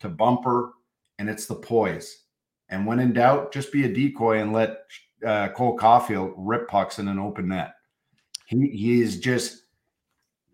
to 0.00 0.08
bumper, 0.08 0.74
and 1.18 1.30
it's 1.30 1.46
the 1.46 1.54
poise. 1.54 2.24
And 2.68 2.86
when 2.86 3.00
in 3.00 3.14
doubt, 3.14 3.52
just 3.52 3.72
be 3.72 3.86
a 3.86 3.92
decoy 3.92 4.40
and 4.40 4.52
let 4.52 4.80
uh, 5.26 5.48
Cole 5.48 5.78
Caufield 5.78 6.34
rip 6.36 6.68
pucks 6.68 6.98
in 6.98 7.08
an 7.08 7.18
open 7.18 7.48
net. 7.48 7.72
He, 8.46 8.68
he 8.68 9.00
is 9.00 9.18
just. 9.18 9.62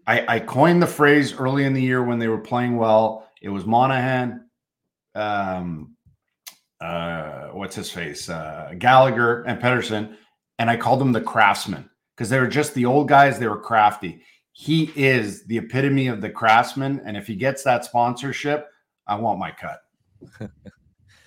I, 0.07 0.37
I 0.37 0.41
coined 0.41 0.81
the 0.81 0.87
phrase 0.87 1.33
early 1.35 1.65
in 1.65 1.75
the 1.75 1.83
year 1.83 2.05
when 2.05 2.21
they 2.21 2.29
were 2.29 2.39
playing 2.39 2.77
well. 2.77 3.29
It 3.41 3.49
was 3.49 3.67
Monahan, 3.67 4.47
um, 5.17 5.97
uh, 6.81 7.49
what's 7.49 7.75
his 7.77 7.91
face, 7.91 8.29
uh, 8.29 8.75
Gallagher 8.79 9.43
and 9.43 9.61
Pedersen, 9.61 10.17
and 10.59 10.71
I 10.71 10.77
called 10.77 11.01
them 11.01 11.13
the 11.13 11.21
craftsmen 11.21 11.89
because 12.17 12.31
they 12.31 12.39
were 12.39 12.49
just 12.49 12.75
the 12.75 12.85
old 12.85 13.09
guys. 13.09 13.39
They 13.39 13.49
were 13.49 13.61
crafty. 13.61 14.23
He 14.53 14.93
is 14.95 15.45
the 15.45 15.59
epitome 15.59 16.09
of 16.09 16.21
the 16.21 16.31
craftsman, 16.31 17.01
and 17.05 17.17
if 17.17 17.27
he 17.27 17.35
gets 17.35 17.63
that 17.65 17.85
sponsorship, 17.85 18.69
I 19.07 19.17
want 19.17 19.39
my 19.39 19.51
cut. 19.51 19.81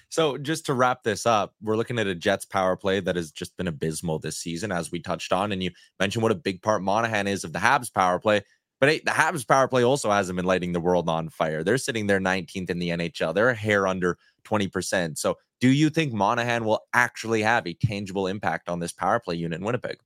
so 0.10 0.38
just 0.38 0.66
to 0.68 0.74
wrap 0.74 1.04
this 1.04 1.26
up, 1.26 1.54
we're 1.62 1.76
looking 1.76 2.00
at 2.00 2.08
a 2.08 2.16
Jets 2.16 2.46
power 2.46 2.76
play 2.76 3.00
that 3.00 3.16
has 3.16 3.32
just 3.32 3.58
been 3.58 3.68
abysmal 3.68 4.20
this 4.20 4.38
season, 4.38 4.72
as 4.72 4.92
we 4.92 5.00
touched 5.00 5.34
on. 5.34 5.52
And 5.52 5.64
you 5.64 5.72
mentioned 6.00 6.24
what 6.24 6.32
a 6.32 6.36
big 6.36 6.62
part 6.62 6.84
Monahan 6.84 7.28
is 7.28 7.44
of 7.44 7.52
the 7.52 7.60
Habs 7.60 7.92
power 7.92 8.20
play. 8.20 8.44
But 8.80 8.90
hey, 8.90 9.02
the 9.04 9.12
Habs 9.12 9.48
power 9.48 9.68
play 9.68 9.84
also 9.84 10.12
hasn't 10.12 10.36
been 10.36 10.46
lighting 10.46 10.74
the 10.74 10.80
world 10.80 11.10
on 11.10 11.30
fire. 11.30 11.64
They're 11.64 11.78
sitting 11.78 12.08
there 12.08 12.20
19th 12.20 12.70
in 12.70 12.80
the 12.80 12.90
NHL. 12.90 13.34
They're 13.34 13.50
a 13.50 13.56
hair 13.56 13.88
under 13.88 14.18
20%. 14.46 15.18
So 15.18 15.38
do 15.60 15.70
you 15.70 15.90
think 15.90 16.14
Monahan 16.14 16.66
will 16.66 16.82
actually 16.94 17.42
have 17.42 17.66
a 17.66 17.74
tangible 17.74 18.28
impact 18.28 18.70
on 18.70 18.80
this 18.80 18.92
power 18.92 19.20
play 19.20 19.36
unit 19.36 19.60
in 19.60 19.66
Winnipeg? 19.66 19.98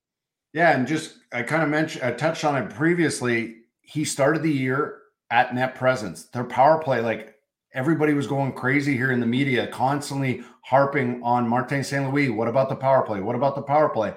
Yeah, 0.53 0.75
and 0.75 0.87
just 0.87 1.17
I 1.31 1.43
kind 1.43 1.63
of 1.63 1.69
mentioned 1.69 2.03
I 2.03 2.11
touched 2.11 2.43
on 2.43 2.61
it 2.61 2.69
previously. 2.71 3.57
He 3.81 4.03
started 4.05 4.41
the 4.41 4.51
year 4.51 5.01
at 5.29 5.53
net 5.53 5.75
presence. 5.75 6.25
Their 6.25 6.43
power 6.43 6.81
play, 6.81 7.01
like 7.01 7.35
everybody 7.73 8.13
was 8.13 8.27
going 8.27 8.53
crazy 8.53 8.95
here 8.95 9.11
in 9.11 9.19
the 9.19 9.25
media, 9.25 9.67
constantly 9.67 10.43
harping 10.61 11.21
on 11.23 11.47
Martin 11.47 11.83
St. 11.83 12.11
Louis. 12.11 12.29
What 12.29 12.47
about 12.47 12.69
the 12.69 12.75
power 12.75 13.03
play? 13.03 13.21
What 13.21 13.35
about 13.35 13.55
the 13.55 13.61
power 13.61 13.89
play? 13.89 14.13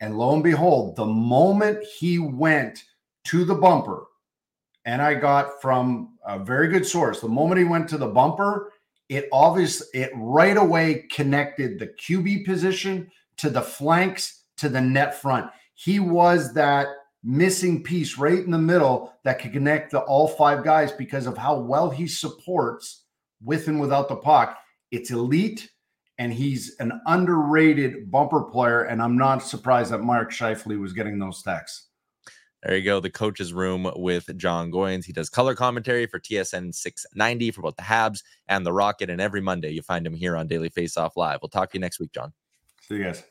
And 0.00 0.16
lo 0.16 0.34
and 0.34 0.42
behold, 0.42 0.96
the 0.96 1.06
moment 1.06 1.84
he 1.84 2.18
went 2.18 2.84
to 3.24 3.44
the 3.44 3.54
bumper, 3.54 4.06
and 4.84 5.00
I 5.00 5.14
got 5.14 5.60
from 5.60 6.16
a 6.26 6.38
very 6.38 6.68
good 6.68 6.86
source, 6.86 7.20
the 7.20 7.28
moment 7.28 7.58
he 7.58 7.64
went 7.64 7.88
to 7.90 7.98
the 7.98 8.08
bumper, 8.08 8.72
it 9.08 9.28
obviously 9.32 9.86
it 9.94 10.10
right 10.14 10.56
away 10.56 11.06
connected 11.10 11.78
the 11.78 11.88
QB 11.88 12.44
position 12.44 13.10
to 13.36 13.50
the 13.50 13.62
flanks 13.62 14.44
to 14.56 14.68
the 14.68 14.80
net 14.80 15.20
front. 15.20 15.50
He 15.82 15.98
was 15.98 16.54
that 16.54 16.86
missing 17.24 17.82
piece 17.82 18.16
right 18.16 18.38
in 18.38 18.52
the 18.52 18.58
middle 18.58 19.12
that 19.24 19.40
could 19.40 19.52
connect 19.52 19.90
the 19.90 20.00
all 20.00 20.28
five 20.28 20.62
guys 20.62 20.92
because 20.92 21.26
of 21.26 21.36
how 21.36 21.58
well 21.58 21.90
he 21.90 22.06
supports 22.06 23.04
with 23.42 23.66
and 23.66 23.80
without 23.80 24.08
the 24.08 24.14
puck. 24.14 24.58
It's 24.92 25.10
elite, 25.10 25.68
and 26.18 26.32
he's 26.32 26.76
an 26.78 27.00
underrated 27.06 28.12
bumper 28.12 28.42
player. 28.42 28.82
And 28.82 29.02
I'm 29.02 29.16
not 29.16 29.38
surprised 29.38 29.90
that 29.90 30.02
Mark 30.02 30.30
Scheifele 30.30 30.78
was 30.78 30.92
getting 30.92 31.18
those 31.18 31.42
texts. 31.42 31.88
There 32.62 32.76
you 32.76 32.84
go. 32.84 33.00
The 33.00 33.10
coach's 33.10 33.52
room 33.52 33.90
with 33.96 34.36
Jon 34.36 34.70
Goyens. 34.70 35.04
He 35.04 35.12
does 35.12 35.28
color 35.28 35.56
commentary 35.56 36.06
for 36.06 36.20
TSN 36.20 36.72
690 36.72 37.50
for 37.50 37.62
both 37.62 37.74
the 37.74 37.82
Habs 37.82 38.22
and 38.46 38.64
the 38.64 38.72
Rocket. 38.72 39.10
And 39.10 39.20
every 39.20 39.40
Monday, 39.40 39.70
you 39.70 39.82
find 39.82 40.06
him 40.06 40.14
here 40.14 40.36
on 40.36 40.46
Daily 40.46 40.70
Faceoff 40.70 41.16
Live. 41.16 41.40
We'll 41.42 41.48
talk 41.48 41.72
to 41.72 41.76
you 41.76 41.80
next 41.80 41.98
week, 41.98 42.12
John. 42.12 42.32
See 42.82 42.98
you 42.98 43.04
guys. 43.04 43.24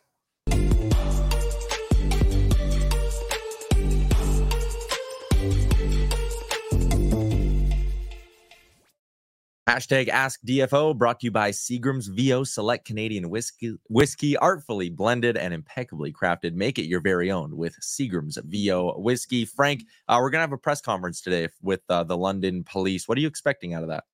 Hashtag 9.70 10.08
Ask 10.08 10.42
DFO 10.42 10.98
brought 10.98 11.20
to 11.20 11.28
you 11.28 11.32
by 11.32 11.52
Seagram's 11.52 12.08
VO 12.08 12.44
Select 12.44 12.84
Canadian 12.84 13.30
Whiskey, 13.30 13.76
whiskey 13.90 14.36
artfully 14.38 14.90
blended 14.90 15.38
and 15.38 15.54
impeccably 15.54 16.12
crafted. 16.12 16.56
Make 16.56 16.80
it 16.80 16.86
your 16.86 17.00
very 17.00 17.30
own 17.30 17.56
with 17.56 17.76
Seagram's 17.80 18.40
VO 18.44 19.00
Whiskey. 19.00 19.46
Frank, 19.46 19.84
uh, 20.08 20.18
we're 20.20 20.32
going 20.32 20.40
to 20.40 20.48
have 20.48 20.52
a 20.52 20.58
press 20.58 20.82
conference 20.82 21.22
today 21.22 21.48
with 21.62 21.82
uh, 21.90 22.04
the 22.04 22.18
London 22.18 22.64
police. 22.64 23.08
What 23.08 23.20
are 23.20 23.22
you 23.22 23.28
expecting 23.28 23.76
out 23.76 23.84
of 23.84 23.90
that? 23.90 24.06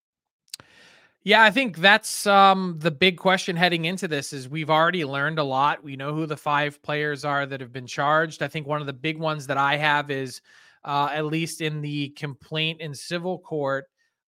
Yeah, 1.23 1.43
I 1.43 1.51
think 1.51 1.77
that's 1.77 2.27
um, 2.27 2.75
the 2.79 2.91
big 2.91 3.17
question 3.17 3.55
heading 3.55 3.85
into 3.85 4.07
this 4.07 4.33
is 4.33 4.49
we've 4.49 4.69
already 4.69 5.05
learned 5.05 5.39
a 5.39 5.43
lot. 5.43 5.81
We 5.81 5.95
know 5.95 6.13
who 6.13 6.25
the 6.25 6.37
five 6.37 6.81
players 6.81 7.23
are 7.23 7.45
that 7.45 7.61
have 7.61 7.71
been 7.71 7.87
charged. 7.87 8.43
I 8.43 8.49
think 8.49 8.67
one 8.67 8.81
of 8.81 8.87
the 8.87 8.93
big 8.93 9.17
ones 9.17 9.47
that 9.47 9.57
I 9.57 9.77
have 9.77 10.11
is 10.11 10.41
uh, 10.83 11.09
at 11.11 11.25
least 11.25 11.61
in 11.61 11.81
the 11.81 12.09
complaint 12.09 12.81
in 12.81 12.93
civil 12.93 13.39
court, 13.39 13.85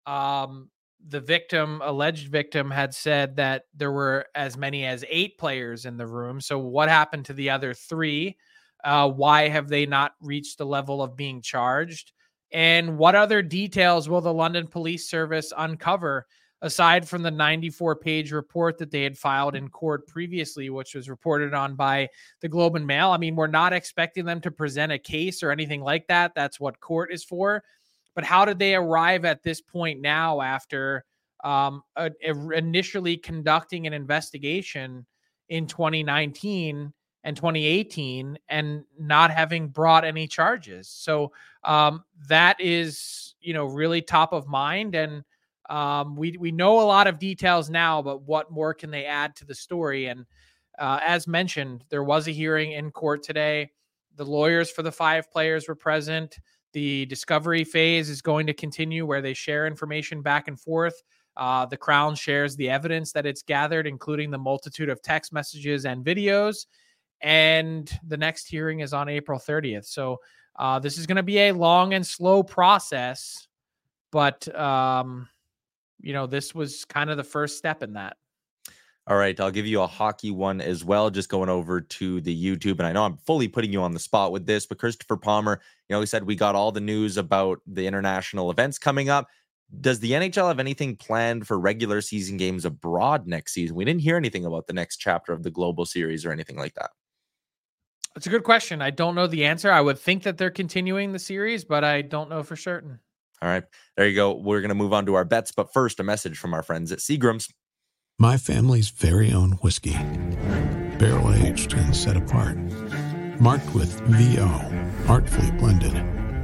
um, 0.07 0.71
the 1.07 1.21
victim, 1.21 1.81
alleged 1.85 2.29
victim, 2.29 2.71
had 2.71 2.95
said 2.95 3.37
that 3.37 3.65
there 3.75 3.93
were 3.93 4.27
as 4.35 4.57
many 4.57 4.85
as 4.85 5.05
eight 5.09 5.39
players 5.39 5.85
in 5.85 5.97
the 5.97 6.07
room. 6.07 6.41
So, 6.41 6.59
what 6.59 6.89
happened 6.89 7.25
to 7.27 7.33
the 7.33 7.51
other 7.51 7.75
three? 7.75 8.37
Uh, 8.85 9.09
why 9.09 9.49
have 9.49 9.69
they 9.69 9.87
not 9.87 10.13
reached 10.21 10.59
the 10.59 10.67
level 10.67 11.03
of 11.03 11.17
being 11.17 11.43
charged? 11.43 12.13
And 12.53 12.97
what 12.97 13.15
other 13.15 13.43
details 13.43 14.09
will 14.09 14.21
the 14.21 14.33
London 14.33 14.67
Police 14.67 15.09
Service 15.09 15.53
uncover 15.57 16.27
aside 16.63 17.09
from 17.09 17.23
the 17.23 17.31
94 17.31 17.97
page 17.97 18.33
report 18.33 18.79
that 18.79 18.91
they 18.91 19.03
had 19.03 19.17
filed 19.17 19.55
in 19.55 19.69
court 19.69 20.07
previously, 20.07 20.71
which 20.71 20.95
was 20.95 21.09
reported 21.09 21.55
on 21.55 21.77
by 21.77 22.09
the 22.41 22.49
Globe 22.49 22.77
and 22.77 22.87
Mail? 22.87 23.11
I 23.11 23.19
mean, 23.19 23.37
we're 23.37 23.47
not 23.47 23.73
expecting 23.73 24.25
them 24.25 24.41
to 24.41 24.51
present 24.51 24.93
a 24.93 24.99
case 24.99 25.43
or 25.43 25.51
anything 25.51 25.83
like 25.83 26.07
that. 26.09 26.33
That's 26.35 26.59
what 26.59 26.81
court 26.81 27.13
is 27.13 27.23
for. 27.23 27.63
But 28.19 28.25
how 28.25 28.45
did 28.45 28.59
they 28.59 28.75
arrive 28.75 29.25
at 29.25 29.45
this 29.45 29.61
point 29.61 30.01
now 30.01 30.41
after 30.41 31.05
um, 31.45 31.85
uh, 31.95 32.11
initially 32.53 33.17
conducting 33.17 33.87
an 33.87 33.93
investigation 33.93 35.07
in 35.49 35.69
2019 35.69 36.93
and 37.23 37.37
2018 37.37 38.37
and 38.49 38.83
not 38.99 39.31
having 39.31 39.69
brought 39.69 40.05
any 40.05 40.27
charges. 40.27 40.89
So 40.89 41.31
um, 41.63 42.03
that 42.27 42.61
is, 42.61 43.37
you 43.41 43.55
know, 43.55 43.67
really 43.67 44.03
top 44.03 44.33
of 44.33 44.49
mind. 44.49 44.97
And 44.97 45.23
um, 45.71 46.17
we 46.17 46.37
we 46.41 46.51
know 46.51 46.81
a 46.81 46.91
lot 46.91 47.07
of 47.07 47.21
details 47.21 47.71
now, 47.71 48.03
but 48.03 48.23
what 48.23 48.51
more 48.51 48.75
can 48.75 48.91
they 48.91 49.05
add 49.05 49.37
to 49.37 49.45
the 49.45 49.55
story? 49.55 50.07
And 50.07 50.27
uh, 50.77 50.99
as 51.07 51.29
mentioned, 51.29 51.85
there 51.89 52.03
was 52.03 52.27
a 52.27 52.33
hearing 52.33 52.73
in 52.73 52.91
court 52.91 53.23
today. 53.23 53.71
The 54.17 54.25
lawyers 54.25 54.73
for 54.73 54.83
the 54.83 54.91
five 54.91 55.31
players 55.31 55.69
were 55.69 55.77
present. 55.77 56.41
The 56.73 57.07
discovery 57.07 57.65
phase 57.65 58.11
is 58.11 58.23
going 58.23 58.47
to 58.47 58.55
continue 58.55 59.07
where 59.07 59.23
they 59.23 59.35
share 59.35 59.67
information 59.67 60.23
back 60.23 60.49
and 60.49 60.61
forth. 60.61 61.03
Uh, 61.37 61.67
the 61.67 61.77
Crown 61.77 62.15
shares 62.15 62.57
the 62.57 62.69
evidence 62.69 63.13
that 63.13 63.27
it's 63.27 63.43
gathered, 63.43 63.87
including 63.87 64.31
the 64.31 64.39
multitude 64.39 64.89
of 64.89 65.01
text 65.03 65.33
messages 65.33 65.87
and 65.87 66.05
videos. 66.05 66.67
And 67.21 67.91
the 68.07 68.17
next 68.17 68.49
hearing 68.49 68.81
is 68.81 68.93
on 68.93 69.09
April 69.09 69.39
30th. 69.39 69.87
So 69.87 70.19
uh, 70.59 70.79
this 70.79 70.99
is 70.99 71.07
going 71.07 71.17
to 71.17 71.23
be 71.23 71.39
a 71.39 71.53
long 71.53 71.95
and 71.95 72.07
slow 72.07 72.43
process, 72.43 73.47
but 74.11 74.53
um, 74.59 75.29
you 76.01 76.13
know 76.13 76.27
this 76.27 76.55
was 76.55 76.85
kind 76.85 77.11
of 77.11 77.17
the 77.17 77.25
first 77.25 77.57
step 77.57 77.83
in 77.83 77.93
that. 77.95 78.17
All 79.09 79.17
right, 79.17 79.41
I'll 79.41 79.51
give 79.51 79.67
you 79.67 79.81
a 79.81 79.87
hockey 79.87 80.31
one 80.31 80.61
as 80.61 80.85
well. 80.85 81.09
Just 81.09 81.31
going 81.31 81.49
over 81.49 81.81
to 81.81 82.21
the 82.21 82.45
YouTube, 82.45 82.73
and 82.73 82.83
I 82.83 82.93
know 82.93 83.05
I'm 83.05 83.17
fully 83.17 83.49
putting 83.49 83.73
you 83.73 83.81
on 83.81 83.93
the 83.93 83.99
spot 83.99 84.33
with 84.33 84.45
this, 84.45 84.67
but 84.67 84.79
Christopher 84.79 85.17
Palmer, 85.17 85.63
you 85.89 85.97
know, 85.97 86.01
he 86.01 86.07
said 86.07 86.25
we 86.25 86.37
got 86.37 86.55
all 86.55 86.73
the 86.73 86.81
news 86.83 87.17
about 87.17 87.63
the 87.67 87.87
international 87.87 88.51
events 88.51 88.79
coming 88.79 89.09
up. 89.09 89.27
Does 89.81 90.01
the 90.01 90.11
NHL 90.13 90.49
have 90.49 90.61
anything 90.61 90.95
planned 90.95 91.47
for 91.47 91.59
regular 91.59 92.03
season 92.03 92.37
games 92.37 92.67
abroad 92.67 93.27
next 93.27 93.55
season? 93.55 93.77
We 93.77 93.87
didn't 93.87 94.03
hear 94.03 94.17
anything 94.17 94.45
about 94.45 94.67
the 94.67 94.75
next 94.75 94.99
chapter 94.99 95.33
of 95.33 95.43
the 95.43 95.51
global 95.51 95.87
series 95.87 96.27
or 96.27 96.33
anything 96.33 96.57
like 96.57 96.75
that. 96.75 96.91
It's 98.15 98.27
a 98.27 98.31
good 98.31 98.45
question. 98.45 98.83
I 98.83 98.91
don't 98.91 99.15
know 99.15 99.27
the 99.27 99.47
answer. 99.47 99.71
I 99.73 99.81
would 99.81 99.99
think 99.99 100.23
that 100.25 100.37
they're 100.37 100.51
continuing 100.51 101.13
the 101.13 101.19
series, 101.19 101.65
but 101.65 101.83
I 101.83 102.03
don't 102.03 102.29
know 102.29 102.43
for 102.43 102.57
certain. 102.57 102.99
All 103.41 103.49
right, 103.49 103.65
there 103.97 104.07
you 104.07 104.15
go. 104.15 104.35
We're 104.35 104.61
going 104.61 104.71
to 104.71 104.75
move 104.75 104.93
on 104.93 105.07
to 105.07 105.15
our 105.15 105.25
bets, 105.25 105.53
but 105.53 105.73
first, 105.73 106.01
a 106.01 106.03
message 106.03 106.37
from 106.37 106.53
our 106.53 106.63
friends 106.63 106.93
at 106.93 106.99
Seagram's. 106.99 107.49
My 108.21 108.37
family's 108.37 108.89
very 108.89 109.33
own 109.33 109.53
whiskey, 109.63 109.93
barrel 110.99 111.33
aged 111.35 111.75
and 111.75 111.95
set 111.95 112.17
apart, 112.17 112.57
marked 113.41 113.73
with 113.73 114.01
VO, 114.09 114.49
artfully 115.07 115.53
blended, 115.53 115.95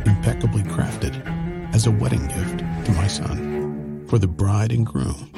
impeccably 0.06 0.62
crafted, 0.62 1.20
as 1.74 1.88
a 1.88 1.90
wedding 1.90 2.28
gift 2.28 2.60
to 2.60 2.92
my 2.92 3.08
son, 3.08 4.06
for 4.06 4.20
the 4.20 4.28
bride 4.28 4.70
and 4.70 4.86
groom. 4.86 5.28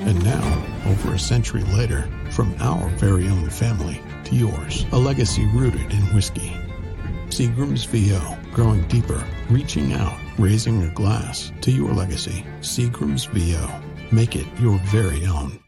And 0.00 0.22
now, 0.22 0.66
over 0.84 1.14
a 1.14 1.18
century 1.18 1.62
later, 1.62 2.10
from 2.30 2.54
our 2.60 2.86
very 2.96 3.26
own 3.28 3.48
family 3.48 4.02
to 4.24 4.36
yours, 4.36 4.84
a 4.92 4.98
legacy 4.98 5.46
rooted 5.46 5.90
in 5.94 6.02
whiskey. 6.14 6.52
Seagram's 7.30 7.86
VO, 7.86 8.36
growing 8.52 8.86
deeper, 8.88 9.26
reaching 9.48 9.94
out, 9.94 10.18
raising 10.38 10.82
a 10.82 10.92
glass 10.92 11.52
to 11.62 11.70
your 11.70 11.94
legacy. 11.94 12.44
Seagram's 12.60 13.24
VO, 13.24 13.66
make 14.12 14.36
it 14.36 14.46
your 14.60 14.78
very 14.90 15.24
own. 15.24 15.58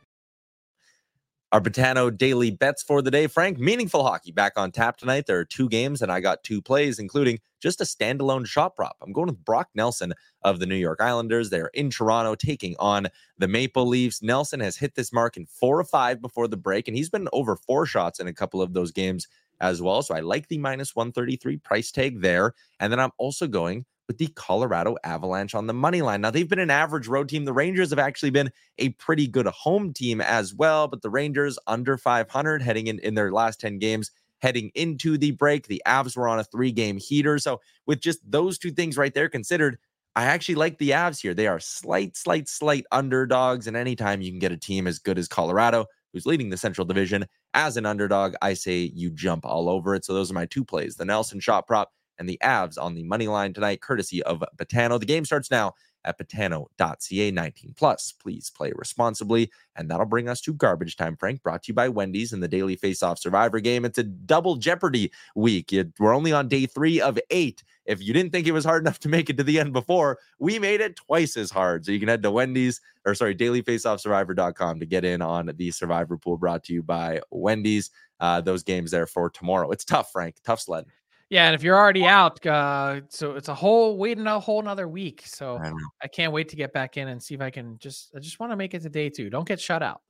Our 1.52 1.60
Betano 1.60 2.16
daily 2.16 2.50
bets 2.50 2.82
for 2.82 3.02
the 3.02 3.10
day. 3.10 3.26
Frank, 3.26 3.58
meaningful 3.58 4.02
hockey 4.02 4.32
back 4.32 4.54
on 4.56 4.72
tap 4.72 4.96
tonight. 4.96 5.26
There 5.26 5.38
are 5.38 5.44
two 5.44 5.68
games, 5.68 6.00
and 6.00 6.10
I 6.10 6.18
got 6.18 6.42
two 6.44 6.62
plays, 6.62 6.98
including 6.98 7.40
just 7.60 7.82
a 7.82 7.84
standalone 7.84 8.46
shot 8.46 8.74
prop. 8.74 8.96
I'm 9.02 9.12
going 9.12 9.26
with 9.26 9.44
Brock 9.44 9.68
Nelson 9.74 10.14
of 10.40 10.60
the 10.60 10.66
New 10.66 10.76
York 10.76 11.02
Islanders. 11.02 11.50
They're 11.50 11.70
in 11.74 11.90
Toronto 11.90 12.34
taking 12.34 12.74
on 12.78 13.08
the 13.36 13.48
Maple 13.48 13.86
Leafs. 13.86 14.22
Nelson 14.22 14.60
has 14.60 14.78
hit 14.78 14.94
this 14.94 15.12
mark 15.12 15.36
in 15.36 15.44
four 15.44 15.78
or 15.78 15.84
five 15.84 16.22
before 16.22 16.48
the 16.48 16.56
break, 16.56 16.88
and 16.88 16.96
he's 16.96 17.10
been 17.10 17.28
over 17.34 17.54
four 17.54 17.84
shots 17.84 18.18
in 18.18 18.28
a 18.28 18.32
couple 18.32 18.62
of 18.62 18.72
those 18.72 18.90
games 18.90 19.28
as 19.60 19.82
well. 19.82 20.00
So 20.00 20.14
I 20.14 20.20
like 20.20 20.48
the 20.48 20.56
minus 20.56 20.96
133 20.96 21.58
price 21.58 21.92
tag 21.92 22.22
there. 22.22 22.54
And 22.80 22.90
then 22.90 22.98
I'm 22.98 23.12
also 23.18 23.46
going 23.46 23.84
with 24.08 24.18
the 24.18 24.28
Colorado 24.28 24.96
Avalanche 25.04 25.54
on 25.54 25.66
the 25.66 25.74
money 25.74 26.02
line. 26.02 26.20
Now, 26.20 26.30
they've 26.30 26.48
been 26.48 26.58
an 26.58 26.70
average 26.70 27.08
road 27.08 27.28
team. 27.28 27.44
The 27.44 27.52
Rangers 27.52 27.90
have 27.90 27.98
actually 27.98 28.30
been 28.30 28.50
a 28.78 28.90
pretty 28.90 29.26
good 29.26 29.46
home 29.46 29.92
team 29.92 30.20
as 30.20 30.54
well, 30.54 30.88
but 30.88 31.02
the 31.02 31.10
Rangers 31.10 31.58
under 31.66 31.96
500 31.96 32.62
heading 32.62 32.88
in, 32.88 32.98
in 33.00 33.14
their 33.14 33.32
last 33.32 33.60
10 33.60 33.78
games. 33.78 34.10
Heading 34.40 34.72
into 34.74 35.16
the 35.16 35.30
break, 35.30 35.68
the 35.68 35.80
Avs 35.86 36.16
were 36.16 36.26
on 36.26 36.40
a 36.40 36.44
three 36.44 36.72
game 36.72 36.96
heater. 36.96 37.38
So, 37.38 37.60
with 37.86 38.00
just 38.00 38.18
those 38.28 38.58
two 38.58 38.72
things 38.72 38.96
right 38.96 39.14
there 39.14 39.28
considered, 39.28 39.78
I 40.16 40.24
actually 40.24 40.56
like 40.56 40.78
the 40.78 40.90
Avs 40.90 41.20
here. 41.20 41.32
They 41.32 41.46
are 41.46 41.60
slight, 41.60 42.16
slight, 42.16 42.48
slight 42.48 42.84
underdogs. 42.90 43.68
And 43.68 43.76
anytime 43.76 44.20
you 44.20 44.32
can 44.32 44.40
get 44.40 44.50
a 44.50 44.56
team 44.56 44.88
as 44.88 44.98
good 44.98 45.16
as 45.16 45.28
Colorado, 45.28 45.86
who's 46.12 46.26
leading 46.26 46.50
the 46.50 46.56
Central 46.56 46.84
Division, 46.84 47.24
as 47.54 47.76
an 47.76 47.86
underdog, 47.86 48.34
I 48.42 48.54
say 48.54 48.90
you 48.92 49.10
jump 49.10 49.46
all 49.46 49.68
over 49.68 49.94
it. 49.94 50.04
So, 50.04 50.12
those 50.12 50.28
are 50.32 50.34
my 50.34 50.46
two 50.46 50.64
plays 50.64 50.96
the 50.96 51.04
Nelson 51.04 51.38
shot 51.38 51.68
prop 51.68 51.92
and 52.18 52.28
the 52.28 52.38
Avs 52.42 52.78
on 52.80 52.94
the 52.94 53.02
money 53.02 53.28
line 53.28 53.52
tonight, 53.52 53.80
courtesy 53.80 54.22
of 54.22 54.44
Betano. 54.56 54.98
The 54.98 55.06
game 55.06 55.24
starts 55.24 55.50
now 55.50 55.74
at 56.04 56.18
betano.ca 56.18 57.30
19 57.30 57.74
plus. 57.76 58.12
Please 58.12 58.50
play 58.50 58.72
responsibly. 58.74 59.50
And 59.76 59.90
that'll 59.90 60.06
bring 60.06 60.28
us 60.28 60.40
to 60.42 60.52
garbage 60.52 60.96
time, 60.96 61.16
Frank, 61.16 61.42
brought 61.42 61.62
to 61.64 61.68
you 61.68 61.74
by 61.74 61.88
Wendy's 61.88 62.32
and 62.32 62.42
the 62.42 62.48
Daily 62.48 62.76
Face 62.76 63.02
Off 63.02 63.18
Survivor 63.18 63.60
game. 63.60 63.84
It's 63.84 63.98
a 63.98 64.02
double 64.02 64.56
Jeopardy 64.56 65.12
week. 65.34 65.74
we're 65.98 66.14
only 66.14 66.32
on 66.32 66.48
day 66.48 66.66
three 66.66 67.00
of 67.00 67.18
eight. 67.30 67.62
If 67.86 68.02
you 68.02 68.12
didn't 68.12 68.32
think 68.32 68.46
it 68.46 68.52
was 68.52 68.64
hard 68.64 68.82
enough 68.84 68.98
to 69.00 69.08
make 69.08 69.30
it 69.30 69.36
to 69.38 69.44
the 69.44 69.58
end 69.58 69.72
before, 69.72 70.18
we 70.38 70.58
made 70.58 70.80
it 70.80 70.96
twice 70.96 71.36
as 71.36 71.50
hard. 71.50 71.84
So 71.84 71.92
you 71.92 72.00
can 72.00 72.08
head 72.08 72.22
to 72.22 72.30
Wendy's 72.30 72.80
or 73.04 73.14
sorry, 73.14 73.34
dailyfaceoffsurvivor.com 73.34 74.80
to 74.80 74.86
get 74.86 75.04
in 75.04 75.22
on 75.22 75.50
the 75.56 75.70
Survivor 75.70 76.16
pool 76.16 76.36
brought 76.36 76.64
to 76.64 76.72
you 76.72 76.82
by 76.82 77.20
Wendy's. 77.30 77.90
Uh, 78.20 78.40
those 78.40 78.62
games 78.62 78.92
there 78.92 79.08
for 79.08 79.28
tomorrow. 79.28 79.68
It's 79.72 79.84
tough, 79.84 80.12
Frank. 80.12 80.36
Tough 80.44 80.60
sled. 80.60 80.86
Yeah, 81.32 81.46
and 81.46 81.54
if 81.54 81.62
you're 81.62 81.78
already 81.78 82.04
out, 82.04 82.44
uh, 82.44 83.00
so 83.08 83.36
it's 83.36 83.48
a 83.48 83.54
whole 83.54 83.96
waiting 83.96 84.26
a 84.26 84.38
whole 84.38 84.60
another 84.60 84.86
week. 84.86 85.22
So 85.24 85.56
I, 85.56 85.72
I, 86.02 86.06
can't 86.06 86.30
wait 86.30 86.50
to 86.50 86.56
get 86.56 86.74
back 86.74 86.98
in 86.98 87.08
and 87.08 87.22
see 87.22 87.32
if 87.32 87.40
I 87.40 87.48
can 87.48 87.78
just 87.78 88.12
I 88.14 88.18
just 88.18 88.38
want 88.38 88.52
to 88.52 88.56
make 88.56 88.74
it 88.74 88.82
to 88.82 88.90
day 88.90 89.08
two. 89.08 89.30
Don't 89.30 89.48
get 89.48 89.58
shut 89.58 89.82
out. 89.82 90.02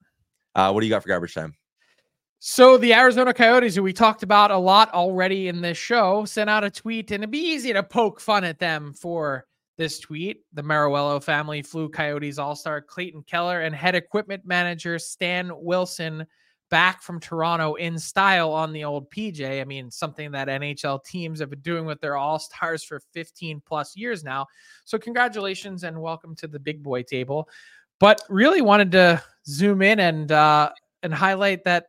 Uh, 0.56 0.72
what 0.72 0.80
do 0.80 0.87
you 0.88 0.90
got 0.90 1.00
for 1.00 1.08
garbage 1.08 1.32
time? 1.32 1.54
So 2.40 2.76
the 2.76 2.92
Arizona 2.92 3.32
Coyotes, 3.32 3.76
who 3.76 3.85
we 3.85 3.92
talked 3.92 4.24
about 4.24 4.50
a 4.50 4.56
lot 4.56 4.92
already 4.92 5.46
in 5.46 5.61
this 5.61 5.78
show, 5.78 6.24
sent 6.24 6.50
out 6.50 6.64
a 6.64 6.70
tweet, 6.70 7.12
and 7.12 7.22
it'd 7.22 7.30
be 7.30 7.38
easy 7.38 7.72
to 7.72 7.85
poke 7.85 8.18
fun 8.18 8.42
at 8.42 8.58
them 8.58 8.92
for 8.92 9.46
this 9.78 10.00
tweet. 10.00 10.40
The 10.54 10.62
Meruelo 10.62 11.22
family 11.22 11.62
flew 11.62 11.88
Coyotes 11.88 12.40
All-Star 12.40 12.80
Clayton 12.82 13.22
Keller 13.28 13.61
and 13.61 13.76
head 13.76 13.94
equipment 13.94 14.44
manager 14.44 14.98
Stan 14.98 15.52
Wilson 15.54 16.26
back 16.72 17.02
from 17.02 17.20
Toronto 17.20 17.74
in 17.74 17.98
style 17.98 18.50
on 18.50 18.72
the 18.72 18.82
old 18.82 19.11
PJ. 19.11 19.61
I 19.61 19.64
mean, 19.64 19.90
something 19.90 20.30
that 20.30 20.48
NHL 20.48 21.04
teams 21.04 21.38
have 21.38 21.50
been 21.50 21.61
doing 21.61 21.85
with 21.85 22.00
their 22.00 22.16
all 22.16 22.38
stars 22.38 22.82
for 22.82 22.98
15 23.12 23.62
plus 23.64 23.94
years 23.94 24.24
now. 24.24 24.46
So, 24.87 24.98
congratulations 24.98 25.85
and 25.85 26.00
welcome 26.00 26.35
to 26.37 26.48
the 26.48 26.58
big 26.58 26.82
boy 26.82 27.02
table. 27.02 27.46
But 28.00 28.22
really 28.30 28.62
wanted 28.62 28.90
to 28.92 29.22
zoom 29.46 29.82
in 29.82 30.00
and 30.00 30.32
uh, 30.32 30.72
and 31.02 31.12
highlight 31.12 31.62
that 31.64 31.88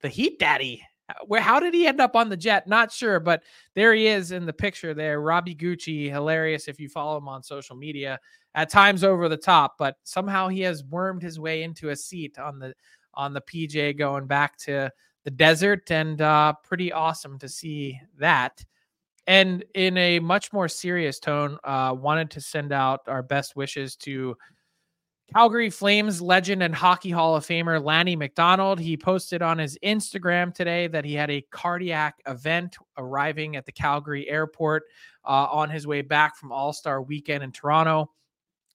the 0.00 0.08
Heat 0.08 0.38
Daddy. 0.38 0.82
Where 1.26 1.42
how 1.42 1.60
did 1.60 1.74
he 1.74 1.86
end 1.86 2.00
up 2.00 2.16
on 2.16 2.30
the 2.30 2.36
jet? 2.36 2.66
Not 2.66 2.90
sure, 2.90 3.20
but 3.20 3.42
there 3.74 3.92
he 3.92 4.06
is 4.06 4.32
in 4.32 4.46
the 4.46 4.54
picture 4.54 4.94
there. 4.94 5.20
Robbie 5.20 5.54
Gucci, 5.54 6.10
hilarious 6.10 6.66
if 6.66 6.80
you 6.80 6.88
follow 6.88 7.18
him 7.18 7.28
on 7.28 7.42
social 7.42 7.76
media. 7.76 8.18
At 8.54 8.70
times 8.70 9.02
over 9.02 9.28
the 9.28 9.36
top, 9.36 9.74
but 9.78 9.96
somehow 10.04 10.46
he 10.46 10.60
has 10.60 10.84
wormed 10.84 11.22
his 11.22 11.40
way 11.40 11.64
into 11.64 11.90
a 11.90 11.96
seat 11.96 12.38
on 12.38 12.60
the 12.60 12.72
on 13.16 13.32
the 13.32 13.40
PJ 13.40 13.98
going 13.98 14.26
back 14.26 14.56
to 14.58 14.90
the 15.24 15.30
desert, 15.30 15.90
and 15.90 16.20
uh, 16.20 16.52
pretty 16.62 16.92
awesome 16.92 17.38
to 17.38 17.48
see 17.48 17.98
that. 18.18 18.64
And 19.26 19.64
in 19.74 19.96
a 19.96 20.18
much 20.20 20.52
more 20.52 20.68
serious 20.68 21.18
tone, 21.18 21.58
uh, 21.64 21.94
wanted 21.98 22.30
to 22.32 22.40
send 22.40 22.72
out 22.72 23.00
our 23.06 23.22
best 23.22 23.56
wishes 23.56 23.96
to 23.96 24.36
Calgary 25.32 25.70
Flames 25.70 26.20
legend 26.20 26.62
and 26.62 26.74
Hockey 26.74 27.10
Hall 27.10 27.34
of 27.34 27.46
Famer 27.46 27.82
Lanny 27.82 28.14
McDonald. 28.14 28.78
He 28.78 28.96
posted 28.96 29.40
on 29.40 29.58
his 29.58 29.78
Instagram 29.82 30.54
today 30.54 30.86
that 30.88 31.04
he 31.04 31.14
had 31.14 31.30
a 31.30 31.44
cardiac 31.50 32.20
event 32.26 32.76
arriving 32.98 33.56
at 33.56 33.64
the 33.64 33.72
Calgary 33.72 34.28
airport 34.28 34.84
uh, 35.24 35.48
on 35.50 35.70
his 35.70 35.86
way 35.86 36.02
back 36.02 36.36
from 36.36 36.52
All 36.52 36.72
Star 36.72 37.02
weekend 37.02 37.42
in 37.42 37.52
Toronto. 37.52 38.10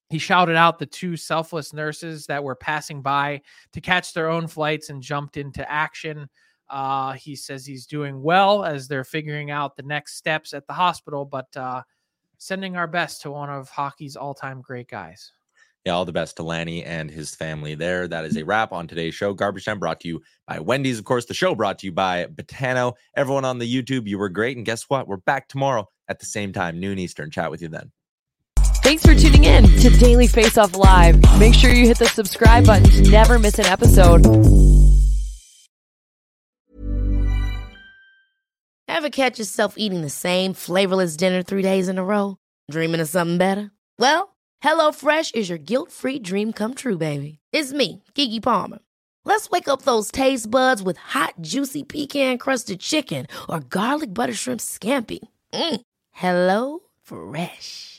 He 0.10 0.18
shouted 0.18 0.56
out 0.56 0.80
the 0.80 0.88
two 0.88 1.16
selfless 1.16 1.72
nurses 1.72 2.26
that 2.26 2.44
were 2.44 2.56
passing 2.56 3.02
by 3.02 3.42
to 3.74 3.82
catch 3.82 4.14
their 4.14 4.30
own 4.30 4.48
flights 4.48 4.90
and 4.90 5.04
jumped 5.04 5.38
into 5.38 5.70
action. 5.72 6.30
Uh, 6.70 7.14
he 7.14 7.36
says 7.36 7.66
he's 7.66 7.86
doing 7.86 8.22
well 8.22 8.64
as 8.64 8.88
they're 8.88 9.04
figuring 9.04 9.52
out 9.52 9.76
the 9.76 9.84
next 9.84 10.16
steps 10.16 10.54
at 10.54 10.66
the 10.68 10.74
hospital, 10.74 11.26
but 11.26 11.56
uh, 11.56 11.84
sending 12.40 12.76
our 12.76 12.88
best 12.88 13.22
to 13.22 13.32
one 13.32 13.50
of 13.50 13.70
hockey's 13.70 14.16
all 14.16 14.34
time 14.34 14.62
great 14.62 14.88
guys. 14.88 15.32
Yeah, 15.86 15.94
all 15.94 16.06
the 16.06 16.12
best 16.12 16.38
to 16.38 16.44
Lanny 16.44 16.84
and 16.84 17.10
his 17.10 17.34
family 17.36 17.74
there. 17.74 18.08
That 18.08 18.26
is 18.26 18.36
a 18.36 18.44
wrap 18.44 18.74
on 18.74 18.88
today's 18.88 19.16
show. 19.16 19.34
Garbage 19.34 19.66
Time 19.66 19.80
brought 19.80 20.02
to 20.02 20.08
you 20.08 20.22
by 20.48 20.60
Wendy's. 20.60 21.00
Of 21.00 21.06
course, 21.06 21.26
the 21.26 21.34
show 21.34 21.56
brought 21.56 21.80
to 21.80 21.86
you 21.86 21.92
by 21.92 22.26
Betano. 22.26 22.96
Everyone 23.16 23.46
on 23.46 23.60
the 23.60 23.84
YouTube, 23.84 24.06
you 24.06 24.18
were 24.18 24.30
great. 24.30 24.58
And 24.58 24.66
guess 24.66 24.84
what? 24.90 25.08
We're 25.08 25.18
back 25.18 25.48
tomorrow 25.48 25.88
at 26.10 26.20
the 26.20 26.26
same 26.26 26.52
time, 26.52 26.80
noon 26.80 27.00
Eastern. 27.00 27.32
Chat 27.32 27.50
with 27.50 27.62
you 27.62 27.70
then. 27.70 27.92
Thanks 28.90 29.06
for 29.06 29.14
tuning 29.14 29.44
in 29.44 29.66
to 29.82 29.92
Daily 30.00 30.26
Face 30.26 30.58
Off 30.58 30.76
Live. 30.76 31.22
Make 31.38 31.54
sure 31.54 31.70
you 31.70 31.86
hit 31.86 32.00
the 32.00 32.08
subscribe 32.08 32.66
button 32.66 32.90
to 32.90 33.12
never 33.12 33.38
miss 33.38 33.60
an 33.60 33.68
episode. 33.68 34.26
Ever 38.88 39.12
catch 39.12 39.38
yourself 39.38 39.76
eating 39.78 40.02
the 40.02 40.10
same 40.10 40.56
flavorless 40.56 41.16
dinner 41.18 41.44
three 41.44 41.62
days 41.62 41.88
in 41.88 42.00
a 42.00 42.04
row? 42.04 42.38
Dreaming 42.72 43.00
of 43.00 43.08
something 43.08 43.38
better? 43.38 43.70
Well, 44.00 44.36
HelloFresh 44.64 45.36
is 45.36 45.50
your 45.50 45.60
guilt-free 45.60 46.18
dream 46.20 46.52
come 46.52 46.74
true, 46.74 46.98
baby. 46.98 47.38
It's 47.54 47.72
me, 47.72 48.02
Keke 48.16 48.42
Palmer. 48.42 48.80
Let's 49.24 49.52
wake 49.52 49.68
up 49.68 49.84
those 49.84 50.10
taste 50.10 50.50
buds 50.50 50.82
with 50.82 50.98
hot, 50.98 51.36
juicy 51.42 51.84
pecan-crusted 51.84 52.80
chicken 52.80 53.28
or 53.48 53.60
garlic 53.60 54.16
butter 54.16 54.34
shrimp 54.34 54.62
scampi. 54.62 55.20
Mm. 55.54 55.82
Hello 56.10 56.80
Fresh. 57.04 57.99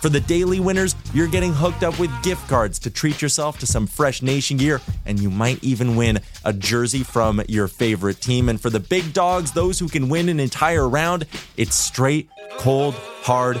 For 0.00 0.10
the 0.10 0.20
daily 0.20 0.60
winners, 0.60 0.94
you're 1.14 1.28
getting 1.28 1.52
hooked 1.52 1.82
up 1.82 1.98
with 1.98 2.10
gift 2.22 2.46
cards 2.48 2.78
to 2.80 2.90
treat 2.90 3.22
yourself 3.22 3.58
to 3.60 3.66
some 3.66 3.86
fresh 3.86 4.20
nation 4.20 4.58
gear, 4.58 4.80
and 5.06 5.18
you 5.18 5.30
might 5.30 5.62
even 5.64 5.96
win 5.96 6.20
a 6.44 6.52
jersey 6.52 7.02
from 7.02 7.42
your 7.48 7.68
favorite 7.68 8.20
team. 8.20 8.48
And 8.48 8.60
for 8.60 8.68
the 8.68 8.80
big 8.80 9.12
dogs, 9.14 9.52
those 9.52 9.78
who 9.78 9.88
can 9.88 10.08
win 10.08 10.28
an 10.28 10.40
entire 10.40 10.86
round, 10.88 11.26
it's 11.56 11.74
straight, 11.74 12.28
cold, 12.58 12.94
hard 13.22 13.60